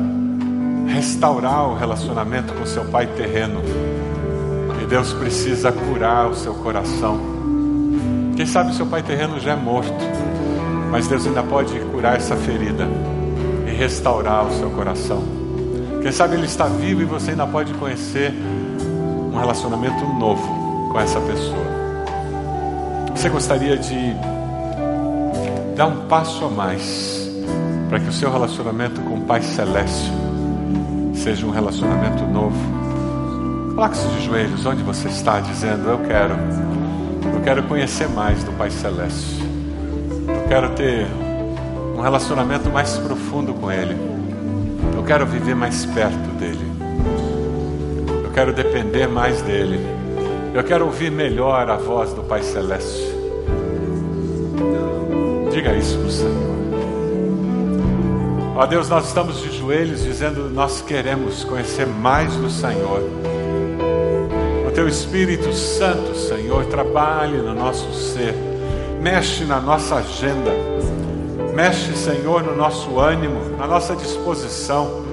restaurar 0.89 1.69
o 1.69 1.77
relacionamento 1.77 2.53
com 2.53 2.67
seu 2.67 2.85
Pai 2.87 3.07
terreno. 3.07 3.63
E 4.83 4.87
Deus 4.87 5.13
precisa 5.13 5.71
curar 5.71 6.29
o 6.29 6.35
seu 6.35 6.55
coração. 6.55 7.21
Quem 8.35 8.45
sabe 8.45 8.75
seu 8.75 8.87
pai 8.87 9.05
terreno 9.05 9.39
já 9.39 9.53
é 9.53 9.57
morto, 9.57 10.05
mas 10.91 11.07
Deus 11.07 11.25
ainda 11.29 11.45
pode 11.45 11.79
curar 12.03 12.17
essa 12.17 12.35
ferida 12.35 12.89
e 13.65 13.71
restaurar 13.71 14.45
o 14.45 14.53
seu 14.59 14.69
coração. 14.71 15.23
Quem 16.03 16.11
sabe 16.11 16.35
ele 16.35 16.47
está 16.47 16.65
vivo 16.65 17.01
e 17.01 17.05
você 17.05 17.31
ainda 17.31 17.47
pode 17.47 17.73
conhecer 17.75 18.35
um 19.33 19.39
relacionamento 19.39 20.05
novo 20.19 20.91
com 20.91 20.99
essa 20.99 21.21
pessoa. 21.21 21.65
Você 23.15 23.29
gostaria 23.29 23.77
de 23.77 24.17
dar 25.77 25.87
um 25.87 26.09
passo 26.09 26.45
a 26.45 26.51
mais 26.51 27.31
para 27.89 28.01
que 28.01 28.09
o 28.09 28.13
seu 28.13 28.33
relacionamento 28.33 29.01
com 29.03 29.19
o 29.19 29.21
Pai 29.21 29.41
Celeste 29.41 30.11
seja 31.15 31.47
um 31.47 31.51
relacionamento 31.51 32.25
novo? 32.25 32.59
Coloque-se 33.77 34.09
de 34.09 34.25
joelhos 34.27 34.67
onde 34.67 34.83
você 34.83 35.07
está, 35.07 35.39
dizendo: 35.39 35.89
Eu 35.89 35.99
quero. 35.99 36.35
Eu 37.33 37.41
quero 37.45 37.63
conhecer 37.63 38.09
mais 38.09 38.43
do 38.43 38.51
Pai 38.59 38.73
Celeste. 38.73 39.41
Eu 40.27 40.49
quero 40.49 40.71
ter 40.71 41.07
um 42.03 42.05
relacionamento 42.05 42.69
mais 42.69 42.99
profundo 42.99 43.55
com 43.55 43.71
Ele. 43.71 43.97
Eu 44.97 45.05
quero 45.05 45.25
viver 45.25 45.55
mais 45.55 45.87
perto 45.87 46.37
dele. 46.37 46.67
Eu 48.25 48.31
quero 48.33 48.53
depender 48.53 49.07
mais 49.07 49.41
dele. 49.43 49.79
Eu 50.53 50.65
quero 50.65 50.87
ouvir 50.87 51.13
melhor 51.13 51.71
a 51.71 51.77
voz 51.77 52.13
do 52.13 52.25
Pai 52.25 52.43
Celeste. 52.43 53.15
Diga 55.53 55.77
isso 55.77 55.97
para 55.97 56.07
o 56.09 56.11
Senhor. 56.11 56.53
Ó 58.57 58.67
Deus, 58.67 58.89
nós 58.89 59.07
estamos 59.07 59.41
de 59.41 59.57
joelhos 59.57 60.03
dizendo: 60.03 60.51
Nós 60.51 60.83
queremos 60.83 61.45
conhecer 61.45 61.87
mais 61.87 62.35
do 62.35 62.51
Senhor. 62.51 63.09
O 64.67 64.71
Teu 64.73 64.89
Espírito 64.89 65.53
Santo, 65.53 66.17
Senhor, 66.17 66.65
trabalhe 66.67 67.37
no 67.37 67.55
nosso 67.55 67.93
ser, 67.95 68.35
mexe 69.01 69.45
na 69.45 69.61
nossa 69.61 69.97
agenda, 69.97 70.51
mexe, 71.53 71.95
Senhor, 71.95 72.43
no 72.43 72.57
nosso 72.57 72.99
ânimo, 72.99 73.57
na 73.57 73.67
nossa 73.67 73.95
disposição. 73.95 75.05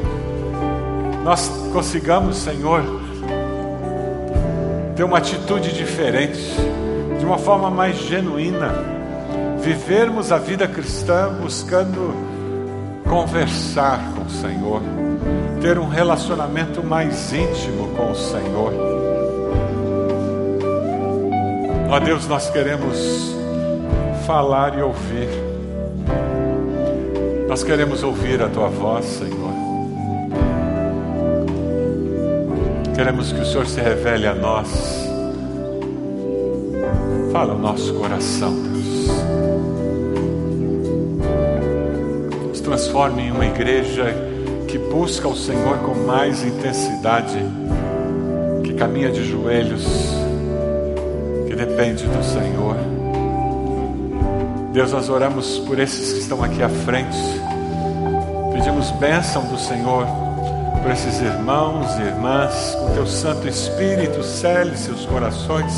Nós 1.24 1.50
consigamos, 1.74 2.38
Senhor, 2.38 2.82
ter 4.96 5.04
uma 5.04 5.18
atitude 5.18 5.74
diferente, 5.74 6.42
de 7.20 7.26
uma 7.26 7.38
forma 7.38 7.70
mais 7.70 7.98
genuína, 7.98 8.74
vivermos 9.60 10.32
a 10.32 10.38
vida 10.38 10.68
cristã 10.68 11.34
buscando 11.42 12.14
conversar 13.08 14.00
com 14.16 14.24
o 14.24 14.30
Senhor, 14.30 14.82
ter 15.62 15.78
um 15.78 15.88
relacionamento 15.88 16.82
mais 16.84 17.34
íntimo 17.34 17.90
com 17.96 18.12
o 18.12 18.16
Senhor. 18.16 18.74
Ó 21.92 22.00
Deus, 22.00 22.28
nós 22.28 22.50
queremos 22.50 23.36
falar 24.26 24.78
e 24.78 24.82
ouvir. 24.82 25.49
Nós 27.50 27.64
queremos 27.64 28.04
ouvir 28.04 28.44
a 28.44 28.48
tua 28.48 28.68
voz, 28.68 29.04
Senhor. 29.06 29.52
Queremos 32.96 33.32
que 33.32 33.42
o 33.42 33.46
Senhor 33.46 33.66
se 33.66 33.82
revele 33.82 34.28
a 34.28 34.36
nós. 34.36 34.68
Fala 37.32 37.56
o 37.56 37.58
nosso 37.58 37.92
coração, 37.96 38.54
Deus. 38.54 39.08
Nos 42.50 42.62
transforme 42.62 43.24
em 43.24 43.32
uma 43.32 43.48
igreja 43.48 44.14
que 44.68 44.78
busca 44.78 45.28
o 45.28 45.36
Senhor 45.36 45.80
com 45.80 45.96
mais 46.06 46.44
intensidade, 46.44 47.40
que 48.64 48.76
caminha 48.76 49.10
de 49.10 49.26
joelhos, 49.26 49.88
que 51.48 51.56
depende 51.56 52.04
do 52.04 52.24
Senhor. 52.24 52.76
Deus, 54.72 54.92
nós 54.92 55.10
oramos 55.10 55.58
por 55.60 55.80
esses 55.80 56.14
que 56.14 56.20
estão 56.20 56.44
aqui 56.44 56.62
à 56.62 56.70
frente, 56.70 57.18
pedimos 58.60 58.92
bênção 58.92 59.46
do 59.46 59.58
Senhor 59.58 60.06
por 60.82 60.92
esses 60.92 61.22
irmãos 61.22 61.98
e 61.98 62.02
irmãs, 62.02 62.76
com 62.76 62.94
teu 62.94 63.08
Santo 63.08 63.48
Espírito, 63.48 64.22
cele 64.22 64.76
seus 64.76 65.06
corações. 65.06 65.74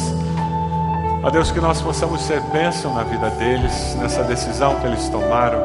Ó 1.22 1.30
Deus, 1.30 1.52
que 1.52 1.60
nós 1.60 1.80
possamos 1.80 2.24
ser 2.24 2.42
bênção 2.52 2.96
na 2.96 3.04
vida 3.04 3.30
deles, 3.32 3.96
nessa 4.00 4.24
decisão 4.24 4.80
que 4.80 4.88
eles 4.88 5.08
tomaram. 5.10 5.60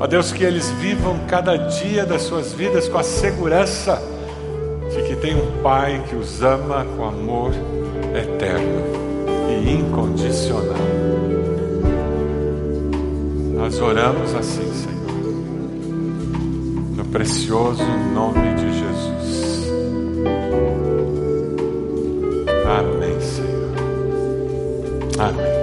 Ó 0.00 0.08
Deus, 0.08 0.32
que 0.32 0.42
eles 0.42 0.68
vivam 0.72 1.20
cada 1.28 1.56
dia 1.56 2.04
das 2.04 2.22
suas 2.22 2.52
vidas 2.52 2.88
com 2.88 2.98
a 2.98 3.04
segurança 3.04 4.02
de 4.90 5.02
que 5.04 5.14
tem 5.14 5.36
um 5.36 5.62
Pai 5.62 6.02
que 6.08 6.16
os 6.16 6.42
ama 6.42 6.84
com 6.96 7.04
amor 7.04 7.52
eterno 8.12 8.82
e 9.48 9.72
incondicional. 9.72 10.74
Nós 13.54 13.80
oramos 13.80 14.34
assim, 14.34 14.68
Senhor, 14.74 14.95
precioso 17.16 17.82
nome 18.12 18.54
de 18.56 18.70
Jesus. 18.74 19.70
Amém, 22.66 23.18
Senhor. 23.22 23.74
Amém. 25.18 25.55